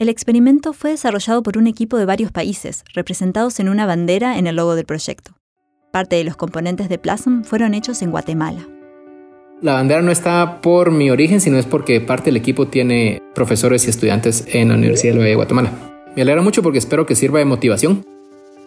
El 0.00 0.08
experimento 0.08 0.72
fue 0.72 0.90
desarrollado 0.90 1.42
por 1.42 1.58
un 1.58 1.66
equipo 1.66 1.96
de 1.96 2.04
varios 2.04 2.30
países, 2.30 2.84
representados 2.94 3.58
en 3.58 3.68
una 3.68 3.86
bandera 3.86 4.38
en 4.38 4.46
el 4.46 4.56
logo 4.56 4.74
del 4.74 4.86
proyecto. 4.86 5.32
Parte 5.92 6.16
de 6.16 6.24
los 6.24 6.36
componentes 6.36 6.88
de 6.88 6.98
Plasm 6.98 7.42
fueron 7.42 7.74
hechos 7.74 8.02
en 8.02 8.10
Guatemala. 8.10 8.66
La 9.60 9.72
bandera 9.72 10.02
no 10.02 10.12
está 10.12 10.60
por 10.60 10.92
mi 10.92 11.10
origen, 11.10 11.40
sino 11.40 11.58
es 11.58 11.66
porque 11.66 12.00
parte 12.00 12.26
del 12.26 12.36
equipo 12.36 12.68
tiene 12.68 13.20
profesores 13.34 13.86
y 13.86 13.90
estudiantes 13.90 14.44
en 14.52 14.68
la 14.68 14.74
Universidad 14.74 15.14
de 15.14 15.34
Guatemala. 15.34 15.72
Me 16.14 16.22
alegra 16.22 16.42
mucho 16.42 16.62
porque 16.62 16.78
espero 16.78 17.06
que 17.06 17.16
sirva 17.16 17.40
de 17.40 17.44
motivación 17.44 18.04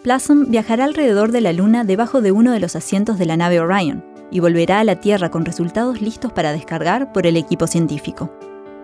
Plasm 0.02 0.46
viajará 0.48 0.84
alrededor 0.84 1.30
de 1.30 1.40
la 1.40 1.52
Luna 1.52 1.84
debajo 1.84 2.20
de 2.20 2.32
uno 2.32 2.50
de 2.50 2.58
los 2.58 2.74
asientos 2.74 3.18
de 3.18 3.26
la 3.26 3.36
nave 3.36 3.60
Orion 3.60 4.04
y 4.32 4.40
volverá 4.40 4.80
a 4.80 4.84
la 4.84 4.96
Tierra 4.96 5.30
con 5.30 5.44
resultados 5.44 6.00
listos 6.00 6.32
para 6.32 6.52
descargar 6.52 7.12
por 7.12 7.24
el 7.24 7.36
equipo 7.36 7.68
científico. 7.68 8.32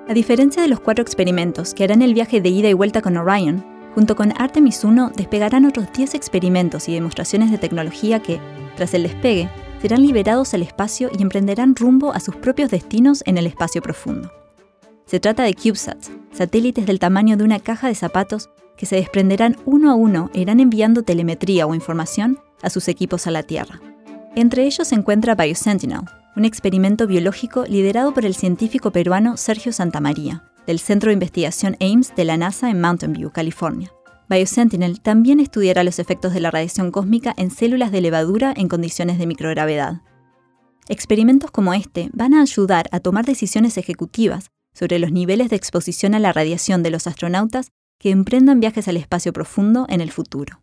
A 0.06 0.14
diferencia 0.14 0.62
de 0.62 0.68
los 0.68 0.78
cuatro 0.78 1.02
experimentos 1.02 1.74
que 1.74 1.82
harán 1.82 2.02
el 2.02 2.14
viaje 2.14 2.40
de 2.40 2.50
ida 2.50 2.68
y 2.68 2.72
vuelta 2.72 3.02
con 3.02 3.16
Orion, 3.16 3.64
junto 3.96 4.14
con 4.14 4.32
Artemis 4.40 4.84
1 4.84 5.10
despegarán 5.16 5.64
otros 5.64 5.92
10 5.92 6.14
experimentos 6.14 6.88
y 6.88 6.94
demostraciones 6.94 7.50
de 7.50 7.58
tecnología 7.58 8.20
que, 8.20 8.40
tras 8.76 8.94
el 8.94 9.02
despegue, 9.02 9.50
serán 9.82 10.02
liberados 10.02 10.54
al 10.54 10.62
espacio 10.62 11.10
y 11.18 11.22
emprenderán 11.22 11.74
rumbo 11.74 12.12
a 12.12 12.20
sus 12.20 12.36
propios 12.36 12.70
destinos 12.70 13.24
en 13.26 13.38
el 13.38 13.46
espacio 13.48 13.82
profundo. 13.82 14.30
Se 15.06 15.18
trata 15.18 15.42
de 15.42 15.54
CubeSats, 15.54 16.12
satélites 16.32 16.86
del 16.86 17.00
tamaño 17.00 17.36
de 17.36 17.44
una 17.44 17.58
caja 17.58 17.88
de 17.88 17.96
zapatos 17.96 18.50
que 18.78 18.86
se 18.86 18.96
desprenderán 18.96 19.56
uno 19.66 19.90
a 19.90 19.94
uno 19.94 20.30
e 20.32 20.40
irán 20.40 20.60
enviando 20.60 21.02
telemetría 21.02 21.66
o 21.66 21.74
información 21.74 22.38
a 22.62 22.70
sus 22.70 22.88
equipos 22.88 23.26
a 23.26 23.30
la 23.30 23.42
Tierra. 23.42 23.80
Entre 24.34 24.64
ellos 24.64 24.88
se 24.88 24.94
encuentra 24.94 25.34
BioSentinel, 25.34 26.02
un 26.36 26.44
experimento 26.44 27.06
biológico 27.06 27.64
liderado 27.66 28.14
por 28.14 28.24
el 28.24 28.34
científico 28.34 28.92
peruano 28.92 29.36
Sergio 29.36 29.72
Santamaría, 29.72 30.44
del 30.66 30.78
Centro 30.78 31.08
de 31.08 31.14
Investigación 31.14 31.76
Ames 31.80 32.14
de 32.14 32.24
la 32.24 32.36
NASA 32.36 32.70
en 32.70 32.80
Mountain 32.80 33.12
View, 33.12 33.32
California. 33.32 33.92
BioSentinel 34.30 35.00
también 35.00 35.40
estudiará 35.40 35.82
los 35.82 35.98
efectos 35.98 36.32
de 36.32 36.40
la 36.40 36.50
radiación 36.50 36.92
cósmica 36.92 37.34
en 37.36 37.50
células 37.50 37.90
de 37.90 38.00
levadura 38.00 38.54
en 38.56 38.68
condiciones 38.68 39.18
de 39.18 39.26
microgravedad. 39.26 40.02
Experimentos 40.88 41.50
como 41.50 41.74
este 41.74 42.10
van 42.12 42.34
a 42.34 42.42
ayudar 42.42 42.88
a 42.92 43.00
tomar 43.00 43.24
decisiones 43.24 43.76
ejecutivas 43.76 44.50
sobre 44.72 44.98
los 44.98 45.10
niveles 45.10 45.50
de 45.50 45.56
exposición 45.56 46.14
a 46.14 46.18
la 46.18 46.32
radiación 46.32 46.82
de 46.82 46.90
los 46.90 47.06
astronautas 47.06 47.72
que 47.98 48.10
emprendan 48.10 48.60
viajes 48.60 48.88
al 48.88 48.96
espacio 48.96 49.32
profundo 49.32 49.86
en 49.88 50.00
el 50.00 50.10
futuro. 50.10 50.60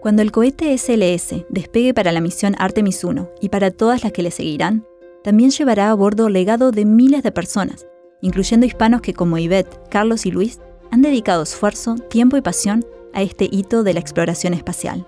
Cuando 0.00 0.22
el 0.22 0.32
cohete 0.32 0.76
SLS 0.76 1.44
despegue 1.50 1.92
para 1.92 2.10
la 2.10 2.20
misión 2.20 2.56
Artemis 2.58 3.04
1 3.04 3.30
y 3.40 3.50
para 3.50 3.70
todas 3.70 4.02
las 4.02 4.12
que 4.12 4.22
le 4.22 4.30
seguirán, 4.30 4.86
también 5.22 5.50
llevará 5.50 5.90
a 5.90 5.94
bordo 5.94 6.30
legado 6.30 6.70
de 6.70 6.86
miles 6.86 7.22
de 7.22 7.32
personas, 7.32 7.86
incluyendo 8.22 8.64
hispanos 8.64 9.02
que 9.02 9.12
como 9.12 9.36
Ivette, 9.36 9.78
Carlos 9.90 10.24
y 10.24 10.30
Luis 10.30 10.58
han 10.90 11.02
dedicado 11.02 11.42
esfuerzo, 11.42 11.96
tiempo 11.96 12.38
y 12.38 12.40
pasión 12.40 12.84
a 13.12 13.22
este 13.22 13.48
hito 13.50 13.82
de 13.82 13.94
la 13.94 14.00
exploración 14.00 14.54
espacial. 14.54 15.06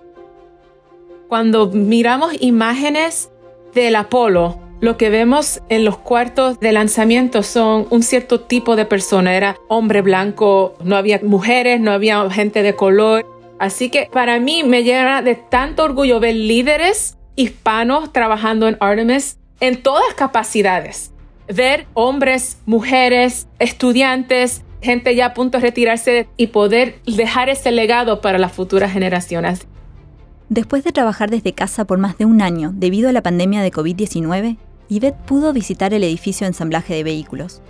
Cuando 1.28 1.70
miramos 1.70 2.34
imágenes 2.40 3.30
del 3.74 3.96
Apolo, 3.96 4.61
lo 4.82 4.96
que 4.96 5.10
vemos 5.10 5.62
en 5.68 5.84
los 5.84 5.96
cuartos 5.96 6.58
de 6.58 6.72
lanzamiento 6.72 7.44
son 7.44 7.86
un 7.90 8.02
cierto 8.02 8.40
tipo 8.40 8.74
de 8.74 8.84
persona. 8.84 9.36
Era 9.36 9.56
hombre 9.68 10.02
blanco, 10.02 10.74
no 10.82 10.96
había 10.96 11.20
mujeres, 11.22 11.80
no 11.80 11.92
había 11.92 12.28
gente 12.30 12.64
de 12.64 12.74
color. 12.74 13.24
Así 13.60 13.90
que 13.90 14.10
para 14.12 14.40
mí 14.40 14.64
me 14.64 14.82
llena 14.82 15.22
de 15.22 15.36
tanto 15.36 15.84
orgullo 15.84 16.18
ver 16.18 16.34
líderes 16.34 17.16
hispanos 17.36 18.12
trabajando 18.12 18.66
en 18.66 18.76
Artemis 18.80 19.38
en 19.60 19.80
todas 19.80 20.14
capacidades. 20.14 21.12
Ver 21.46 21.86
hombres, 21.94 22.58
mujeres, 22.66 23.46
estudiantes, 23.60 24.64
gente 24.80 25.14
ya 25.14 25.26
a 25.26 25.34
punto 25.34 25.58
de 25.58 25.62
retirarse 25.62 26.26
y 26.36 26.48
poder 26.48 26.96
dejar 27.06 27.48
ese 27.50 27.70
legado 27.70 28.20
para 28.20 28.36
las 28.36 28.50
futuras 28.50 28.92
generaciones. 28.92 29.64
Después 30.48 30.82
de 30.82 30.90
trabajar 30.90 31.30
desde 31.30 31.52
casa 31.52 31.84
por 31.84 31.98
más 31.98 32.18
de 32.18 32.24
un 32.24 32.42
año 32.42 32.72
debido 32.74 33.08
a 33.08 33.12
la 33.12 33.22
pandemia 33.22 33.62
de 33.62 33.70
COVID-19, 33.70 34.58
Yvette 34.88 35.18
pudo 35.26 35.52
visitar 35.52 35.94
el 35.94 36.04
edificio 36.04 36.44
de 36.44 36.48
ensamblaje 36.48 36.94
de 36.94 37.04
vehículos. 37.04 37.62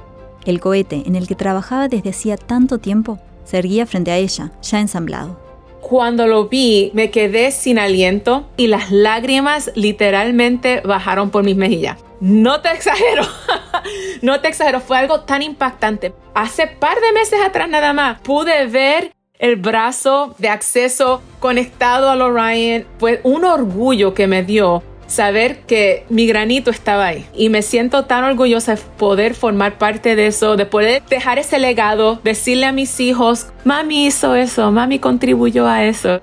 El 0.44 0.60
cohete 0.60 1.02
en 1.06 1.16
el 1.16 1.28
que 1.28 1.34
trabajaba 1.34 1.88
desde 1.88 2.10
hacía 2.10 2.36
tanto 2.36 2.78
tiempo 2.78 3.18
se 3.44 3.58
erguía 3.58 3.86
frente 3.86 4.10
a 4.10 4.16
ella, 4.16 4.52
ya 4.62 4.80
ensamblado. 4.80 5.40
Cuando 5.80 6.26
lo 6.26 6.48
vi, 6.48 6.90
me 6.94 7.10
quedé 7.10 7.50
sin 7.50 7.78
aliento 7.78 8.48
y 8.56 8.68
las 8.68 8.90
lágrimas 8.90 9.72
literalmente 9.74 10.80
bajaron 10.80 11.30
por 11.30 11.44
mis 11.44 11.56
mejillas. 11.56 11.98
No 12.20 12.60
te 12.60 12.70
exagero, 12.70 13.24
no 14.22 14.40
te 14.40 14.48
exagero, 14.48 14.80
fue 14.80 14.96
algo 14.96 15.22
tan 15.22 15.42
impactante. 15.42 16.14
Hace 16.34 16.68
par 16.68 17.00
de 17.00 17.12
meses 17.12 17.40
atrás 17.44 17.68
nada 17.68 17.92
más 17.92 18.20
pude 18.20 18.66
ver 18.66 19.12
el 19.40 19.56
brazo 19.56 20.36
de 20.38 20.48
acceso 20.48 21.20
conectado 21.40 22.10
al 22.10 22.22
Orion. 22.22 22.86
Fue 22.98 23.20
un 23.24 23.44
orgullo 23.44 24.14
que 24.14 24.28
me 24.28 24.44
dio 24.44 24.84
saber 25.06 25.60
que 25.66 26.04
mi 26.08 26.26
granito 26.26 26.70
estaba 26.70 27.06
ahí. 27.06 27.26
Y 27.34 27.48
me 27.48 27.62
siento 27.62 28.04
tan 28.04 28.24
orgullosa 28.24 28.76
de 28.76 28.82
poder 28.98 29.34
formar 29.34 29.78
parte 29.78 30.16
de 30.16 30.26
eso, 30.26 30.56
de 30.56 30.66
poder 30.66 31.02
dejar 31.08 31.38
ese 31.38 31.58
legado, 31.58 32.20
decirle 32.24 32.66
a 32.66 32.72
mis 32.72 33.00
hijos, 33.00 33.46
mami 33.64 34.06
hizo 34.06 34.34
eso, 34.34 34.70
mami 34.72 34.98
contribuyó 34.98 35.66
a 35.66 35.84
eso. 35.84 36.20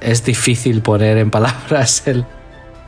Es 0.00 0.24
difícil 0.24 0.82
poner 0.82 1.18
en 1.18 1.30
palabras 1.30 2.02
el, 2.06 2.24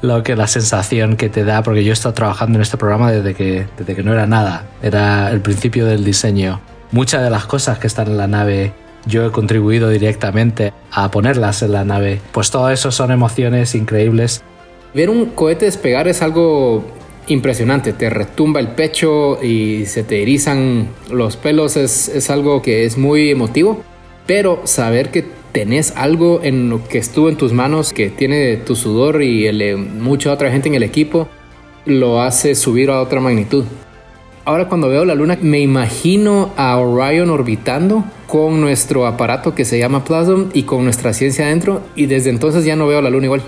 lo 0.03 0.23
que 0.23 0.37
la 0.37 0.47
sensación 0.47 1.17
que 1.17 1.29
te 1.29 1.45
da, 1.45 1.63
porque 1.63 1.85
yo 1.85 1.91
he 1.91 1.93
estado 1.93 2.15
trabajando 2.15 2.59
en 2.59 2.63
este 2.63 2.77
programa 2.77 3.13
desde 3.13 3.35
que, 3.35 3.67
desde 3.77 3.95
que 3.95 4.03
no 4.03 4.13
era 4.13 4.27
nada, 4.27 4.65
era 4.83 5.31
el 5.31 5.41
principio 5.41 5.87
del 5.87 6.05
diseño. 6.05 6.61
Muchas 6.93 7.23
de 7.23 7.31
las 7.31 7.47
cosas 7.47 7.79
que 7.79 7.87
están 7.87 8.09
en 8.09 8.17
la 8.17 8.27
nave 8.27 8.73
yo 9.07 9.25
he 9.27 9.31
contribuido 9.31 9.89
directamente 9.89 10.73
a 10.91 11.11
ponerlas 11.11 11.63
en 11.63 11.73
la 11.73 11.85
nave. 11.85 12.21
Pues 12.33 12.51
todo 12.51 12.71
eso 12.71 12.91
son 12.93 13.11
emociones 13.11 13.75
increíbles 13.75 14.43
Ver 14.93 15.09
un 15.09 15.27
cohete 15.27 15.67
despegar 15.67 16.09
es 16.09 16.21
algo 16.21 16.85
impresionante, 17.29 17.93
te 17.93 18.11
retumba 18.11 18.59
el 18.59 18.69
pecho 18.69 19.43
y 19.43 19.87
se 19.87 20.03
te 20.03 20.23
erizan 20.23 20.89
los 21.11 21.37
pelos, 21.37 21.77
es, 21.77 22.31
algo 22.31 22.61
que 22.61 22.85
es 22.85 22.99
muy 22.99 23.31
emotivo, 23.31 23.83
pero 24.27 24.63
saber 24.65 25.11
que 25.11 25.25
tenés 25.53 25.97
algo 25.97 26.41
en 26.43 26.71
lo 26.71 26.87
que 26.89 26.99
estuvo 26.99 27.29
en 27.29 27.37
tus 27.37 27.53
manos, 27.53 27.93
que 27.93 28.11
tiene 28.11 28.57
tu 28.57 28.75
sudor 28.75 29.23
y 29.23 29.47
el, 29.47 29.77
mucha 29.77 30.33
otra 30.33 30.51
gente 30.51 30.69
en 30.69 30.75
el 30.75 30.83
equipo, 30.83 31.29
lo 31.87 32.21
hace 32.21 32.55
subir 32.55 32.91
a 32.91 33.01
otra 33.01 33.21
magnitud. 33.21 33.65
Ahora 34.45 34.69
cuando 34.69 34.89
veo 34.89 35.05
la 35.05 35.15
luna 35.15 35.39
me 35.41 35.61
imagino 35.61 36.51
a 36.57 36.77
Orion 36.79 37.31
orbitando 37.31 38.05
con 38.27 38.61
nuestro 38.61 39.07
aparato 39.07 39.55
que 39.55 39.65
se 39.65 39.79
llama 39.79 40.05
Plasm 40.05 40.49
y 40.55 40.65
con 40.65 40.83
nuestra 40.83 41.13
ciencia 41.13 41.45
adentro 41.45 41.83
y 41.95 42.07
desde 42.07 42.31
entonces 42.31 42.65
ya 42.65 42.75
no 42.75 42.89
veo 42.89 43.03
la 43.03 43.11
luna 43.11 43.27
igual. 43.27 43.43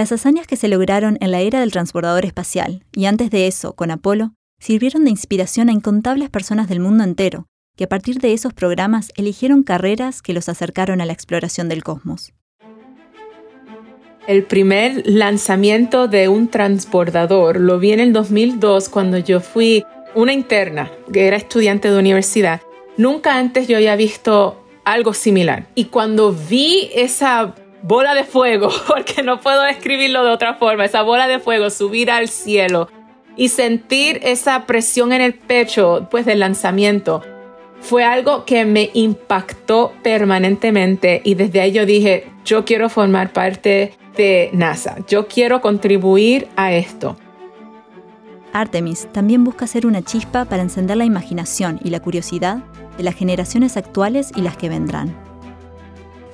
Las 0.00 0.12
hazañas 0.12 0.46
que 0.46 0.56
se 0.56 0.68
lograron 0.68 1.18
en 1.20 1.30
la 1.30 1.40
era 1.40 1.60
del 1.60 1.72
transbordador 1.72 2.24
espacial, 2.24 2.86
y 2.90 3.04
antes 3.04 3.28
de 3.28 3.46
eso, 3.46 3.74
con 3.74 3.90
Apolo, 3.90 4.32
sirvieron 4.58 5.04
de 5.04 5.10
inspiración 5.10 5.68
a 5.68 5.72
incontables 5.72 6.30
personas 6.30 6.70
del 6.70 6.80
mundo 6.80 7.04
entero, 7.04 7.48
que 7.76 7.84
a 7.84 7.88
partir 7.90 8.18
de 8.18 8.32
esos 8.32 8.54
programas 8.54 9.12
eligieron 9.16 9.62
carreras 9.62 10.22
que 10.22 10.32
los 10.32 10.48
acercaron 10.48 11.02
a 11.02 11.04
la 11.04 11.12
exploración 11.12 11.68
del 11.68 11.84
cosmos. 11.84 12.32
El 14.26 14.44
primer 14.44 15.02
lanzamiento 15.04 16.08
de 16.08 16.28
un 16.28 16.48
transbordador 16.48 17.60
lo 17.60 17.78
vi 17.78 17.92
en 17.92 18.00
el 18.00 18.14
2002 18.14 18.88
cuando 18.88 19.18
yo 19.18 19.40
fui 19.40 19.84
una 20.14 20.32
interna, 20.32 20.90
que 21.12 21.26
era 21.26 21.36
estudiante 21.36 21.90
de 21.90 21.98
universidad. 21.98 22.62
Nunca 22.96 23.36
antes 23.36 23.68
yo 23.68 23.76
había 23.76 23.96
visto 23.96 24.64
algo 24.82 25.12
similar. 25.12 25.66
Y 25.74 25.84
cuando 25.84 26.32
vi 26.32 26.88
esa 26.94 27.54
bola 27.82 28.14
de 28.14 28.24
fuego, 28.24 28.70
porque 28.86 29.22
no 29.22 29.40
puedo 29.40 29.62
describirlo 29.62 30.24
de 30.24 30.30
otra 30.30 30.54
forma, 30.54 30.84
esa 30.84 31.02
bola 31.02 31.28
de 31.28 31.38
fuego 31.38 31.70
subir 31.70 32.10
al 32.10 32.28
cielo 32.28 32.88
y 33.36 33.48
sentir 33.48 34.20
esa 34.22 34.66
presión 34.66 35.12
en 35.12 35.22
el 35.22 35.34
pecho 35.34 36.08
pues 36.10 36.26
del 36.26 36.40
lanzamiento 36.40 37.22
fue 37.80 38.04
algo 38.04 38.44
que 38.44 38.64
me 38.64 38.90
impactó 38.92 39.92
permanentemente 40.02 41.22
y 41.24 41.34
desde 41.34 41.60
ahí 41.60 41.72
yo 41.72 41.86
dije, 41.86 42.26
yo 42.44 42.64
quiero 42.64 42.88
formar 42.88 43.32
parte 43.32 43.94
de 44.16 44.50
NASA, 44.52 44.98
yo 45.08 45.26
quiero 45.26 45.60
contribuir 45.60 46.48
a 46.56 46.72
esto. 46.72 47.16
Artemis 48.52 49.08
también 49.12 49.44
busca 49.44 49.66
ser 49.66 49.86
una 49.86 50.02
chispa 50.02 50.44
para 50.44 50.62
encender 50.62 50.96
la 50.96 51.04
imaginación 51.04 51.80
y 51.82 51.90
la 51.90 52.00
curiosidad 52.00 52.58
de 52.96 53.04
las 53.04 53.14
generaciones 53.14 53.76
actuales 53.76 54.32
y 54.34 54.42
las 54.42 54.56
que 54.56 54.68
vendrán. 54.68 55.29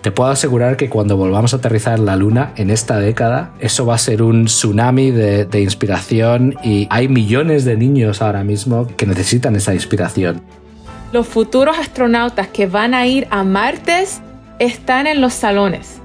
Te 0.06 0.12
puedo 0.12 0.30
asegurar 0.30 0.76
que 0.76 0.88
cuando 0.88 1.16
volvamos 1.16 1.52
a 1.52 1.56
aterrizar 1.56 1.98
la 1.98 2.14
Luna 2.14 2.52
en 2.54 2.70
esta 2.70 3.00
década, 3.00 3.50
eso 3.58 3.86
va 3.86 3.96
a 3.96 3.98
ser 3.98 4.22
un 4.22 4.44
tsunami 4.44 5.10
de, 5.10 5.60
inspiración 5.60 6.54
y 6.62 6.86
hay 6.90 7.08
millones 7.08 7.64
de 7.64 7.76
niños 7.76 8.22
ahora 8.22 8.44
mismo 8.44 8.86
que 8.86 9.04
necesitan 9.04 9.56
esa 9.56 9.74
inspiración. 9.74 10.42
Los 11.10 11.26
futuros 11.26 11.76
astronautas 11.76 12.46
que 12.46 12.68
van 12.68 12.94
a 12.94 13.04
ir 13.08 13.26
a 13.30 13.42
Marte 13.42 14.04
están 14.60 15.08
en 15.08 15.20
los 15.20 15.32
salones. 15.32 15.96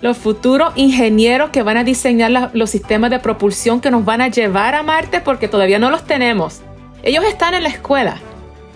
Los 0.00 0.16
futuros 0.16 0.72
ingenieros 0.74 1.50
que 1.50 1.62
van 1.62 1.76
a 1.76 1.84
diseñar 1.84 2.50
los 2.52 2.70
sistemas 2.70 3.12
de 3.12 3.20
propulsión 3.20 3.80
que 3.80 3.92
nos 3.92 4.04
van 4.04 4.22
a 4.22 4.26
llevar 4.26 4.74
a 4.74 4.82
Marte 4.82 5.20
porque 5.20 5.46
todavía 5.46 5.78
no 5.78 5.92
los 5.92 6.02
tenemos. 6.02 6.62
Ellos 7.04 7.22
están 7.24 7.54
en 7.54 7.62
la 7.62 7.68
escuela 7.68 8.16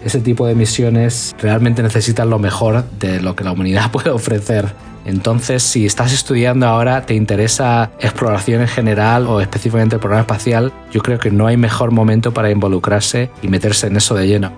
ese 0.05 0.21
tipo 0.21 0.47
de 0.47 0.55
misiones 0.55 1.35
realmente 1.41 1.83
necesitan 1.83 2.31
lo 2.31 2.39
mejor 2.39 2.85
de 2.99 3.21
lo 3.21 3.37
que 3.37 3.45
la 3.45 3.53
humanidad 3.53 3.91
puede 3.93 4.11
ofrecer. 4.11 4.73
Entonces, 5.05 5.63
si 5.63 5.87
estás 5.87 6.13
estudiando 6.13 6.67
ahora, 6.67 7.07
te 7.07 7.15
interesa 7.15 7.91
exploración 8.01 8.61
en 8.61 8.69
general 8.69 9.27
o 9.27 9.41
específicamente 9.41 9.97
el 9.97 10.01
programa 10.01 10.23
espacial, 10.23 10.73
yo 10.93 11.01
creo 11.01 11.19
que 11.19 11.31
no 11.31 11.47
hay 11.47 11.57
mejor 11.57 11.91
momento 11.91 12.33
para 12.33 12.51
involucrarse 12.51 13.31
y 13.43 13.49
meterse 13.49 13.87
en 13.87 13.97
eso 13.97 14.15
de 14.15 14.27
lleno. 14.27 14.53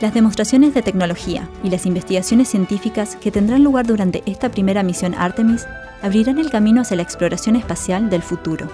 Las 0.00 0.14
demostraciones 0.14 0.74
de 0.74 0.82
tecnología 0.82 1.48
y 1.62 1.70
las 1.70 1.86
investigaciones 1.86 2.48
científicas 2.48 3.16
que 3.16 3.30
tendrán 3.30 3.64
lugar 3.64 3.86
durante 3.86 4.22
esta 4.26 4.50
primera 4.50 4.82
misión 4.82 5.14
Artemis 5.14 5.66
abrirán 6.02 6.38
el 6.38 6.50
camino 6.50 6.82
hacia 6.82 6.96
la 6.96 7.02
exploración 7.02 7.56
espacial 7.56 8.10
del 8.10 8.22
futuro. 8.22 8.68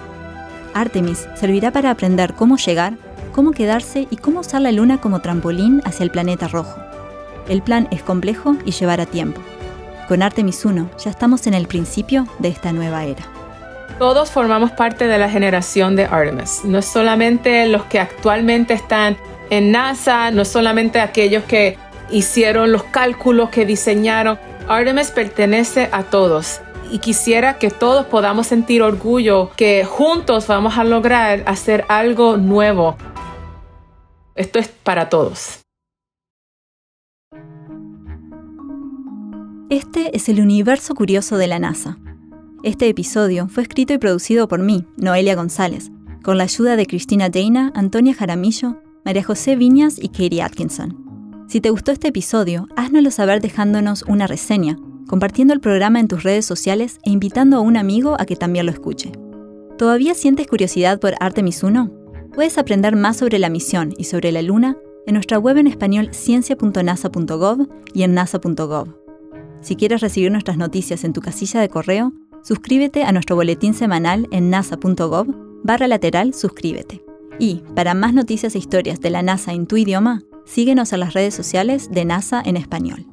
Artemis 0.73 1.27
servirá 1.35 1.71
para 1.71 1.91
aprender 1.91 2.33
cómo 2.33 2.57
llegar 2.57 2.97
cómo 3.31 3.51
quedarse 3.51 4.07
y 4.09 4.17
cómo 4.17 4.41
usar 4.41 4.61
la 4.61 4.71
Luna 4.71 4.99
como 4.99 5.21
trampolín 5.21 5.81
hacia 5.85 6.03
el 6.03 6.11
planeta 6.11 6.47
rojo. 6.47 6.79
El 7.47 7.61
plan 7.61 7.87
es 7.91 8.03
complejo 8.03 8.55
y 8.65 8.71
llevará 8.71 9.05
tiempo. 9.05 9.41
Con 10.07 10.21
Artemis 10.21 10.65
1 10.65 10.89
ya 10.97 11.09
estamos 11.09 11.47
en 11.47 11.53
el 11.53 11.67
principio 11.67 12.27
de 12.39 12.49
esta 12.49 12.71
nueva 12.71 13.05
era. 13.05 13.23
Todos 13.97 14.31
formamos 14.31 14.71
parte 14.71 15.07
de 15.07 15.17
la 15.17 15.29
generación 15.29 15.95
de 15.95 16.05
Artemis, 16.05 16.61
no 16.63 16.81
solamente 16.81 17.67
los 17.67 17.83
que 17.85 17.99
actualmente 17.99 18.73
están 18.73 19.15
en 19.49 19.71
NASA, 19.71 20.31
no 20.31 20.43
solamente 20.43 20.99
aquellos 20.99 21.43
que 21.43 21.77
hicieron 22.09 22.71
los 22.71 22.83
cálculos, 22.83 23.49
que 23.49 23.65
diseñaron. 23.65 24.39
Artemis 24.67 25.11
pertenece 25.11 25.89
a 25.91 26.03
todos 26.03 26.61
y 26.91 26.99
quisiera 26.99 27.57
que 27.57 27.69
todos 27.69 28.05
podamos 28.05 28.47
sentir 28.47 28.81
orgullo 28.81 29.51
que 29.55 29.85
juntos 29.85 30.47
vamos 30.47 30.77
a 30.77 30.83
lograr 30.83 31.43
hacer 31.45 31.85
algo 31.87 32.37
nuevo 32.37 32.97
esto 34.35 34.59
es 34.59 34.67
para 34.69 35.09
todos. 35.09 35.59
Este 39.69 40.15
es 40.15 40.27
el 40.29 40.41
universo 40.41 40.95
curioso 40.95 41.37
de 41.37 41.47
la 41.47 41.59
NASA. 41.59 41.97
Este 42.63 42.89
episodio 42.89 43.47
fue 43.47 43.63
escrito 43.63 43.93
y 43.93 43.97
producido 43.97 44.47
por 44.47 44.59
mí, 44.59 44.85
Noelia 44.97 45.35
González, 45.35 45.91
con 46.23 46.37
la 46.37 46.43
ayuda 46.43 46.75
de 46.75 46.85
Cristina 46.85 47.29
Deina, 47.29 47.71
Antonia 47.73 48.13
Jaramillo, 48.13 48.81
María 49.05 49.23
José 49.23 49.55
Viñas 49.55 49.97
y 49.97 50.09
Katie 50.09 50.41
Atkinson. 50.41 51.45
Si 51.47 51.61
te 51.61 51.69
gustó 51.69 51.91
este 51.91 52.09
episodio, 52.09 52.67
háznoslo 52.75 53.11
saber 53.11 53.41
dejándonos 53.41 54.03
una 54.03 54.27
reseña, 54.27 54.77
compartiendo 55.07 55.53
el 55.53 55.59
programa 55.59 55.99
en 55.99 56.07
tus 56.07 56.23
redes 56.23 56.45
sociales 56.45 56.99
e 57.03 57.09
invitando 57.09 57.57
a 57.57 57.61
un 57.61 57.77
amigo 57.77 58.15
a 58.19 58.25
que 58.25 58.35
también 58.35 58.65
lo 58.65 58.71
escuche. 58.71 59.11
¿Todavía 59.77 60.13
sientes 60.13 60.47
curiosidad 60.47 60.99
por 60.99 61.15
Artemis 61.19 61.63
1? 61.63 62.00
Puedes 62.33 62.57
aprender 62.57 62.95
más 62.95 63.17
sobre 63.17 63.39
la 63.39 63.49
misión 63.49 63.93
y 63.97 64.05
sobre 64.05 64.31
la 64.31 64.41
Luna 64.41 64.77
en 65.05 65.15
nuestra 65.15 65.37
web 65.37 65.57
en 65.57 65.67
español 65.67 66.09
ciencia.nasa.gov 66.13 67.67
y 67.93 68.03
en 68.03 68.13
nasa.gov. 68.13 68.87
Si 69.61 69.75
quieres 69.75 70.01
recibir 70.01 70.31
nuestras 70.31 70.57
noticias 70.57 71.03
en 71.03 71.13
tu 71.13 71.21
casilla 71.21 71.59
de 71.59 71.69
correo, 71.69 72.13
suscríbete 72.43 73.03
a 73.03 73.11
nuestro 73.11 73.35
boletín 73.35 73.73
semanal 73.73 74.27
en 74.31 74.49
nasa.gov 74.49 75.27
barra 75.63 75.87
lateral 75.87 76.33
suscríbete. 76.33 77.03
Y, 77.37 77.63
para 77.75 77.93
más 77.93 78.13
noticias 78.13 78.55
e 78.55 78.59
historias 78.59 78.99
de 78.99 79.09
la 79.09 79.23
NASA 79.23 79.53
en 79.53 79.67
tu 79.67 79.77
idioma, 79.77 80.23
síguenos 80.45 80.93
en 80.93 81.01
las 81.01 81.13
redes 81.13 81.33
sociales 81.33 81.89
de 81.91 82.05
NASA 82.05 82.41
en 82.43 82.57
español. 82.57 83.10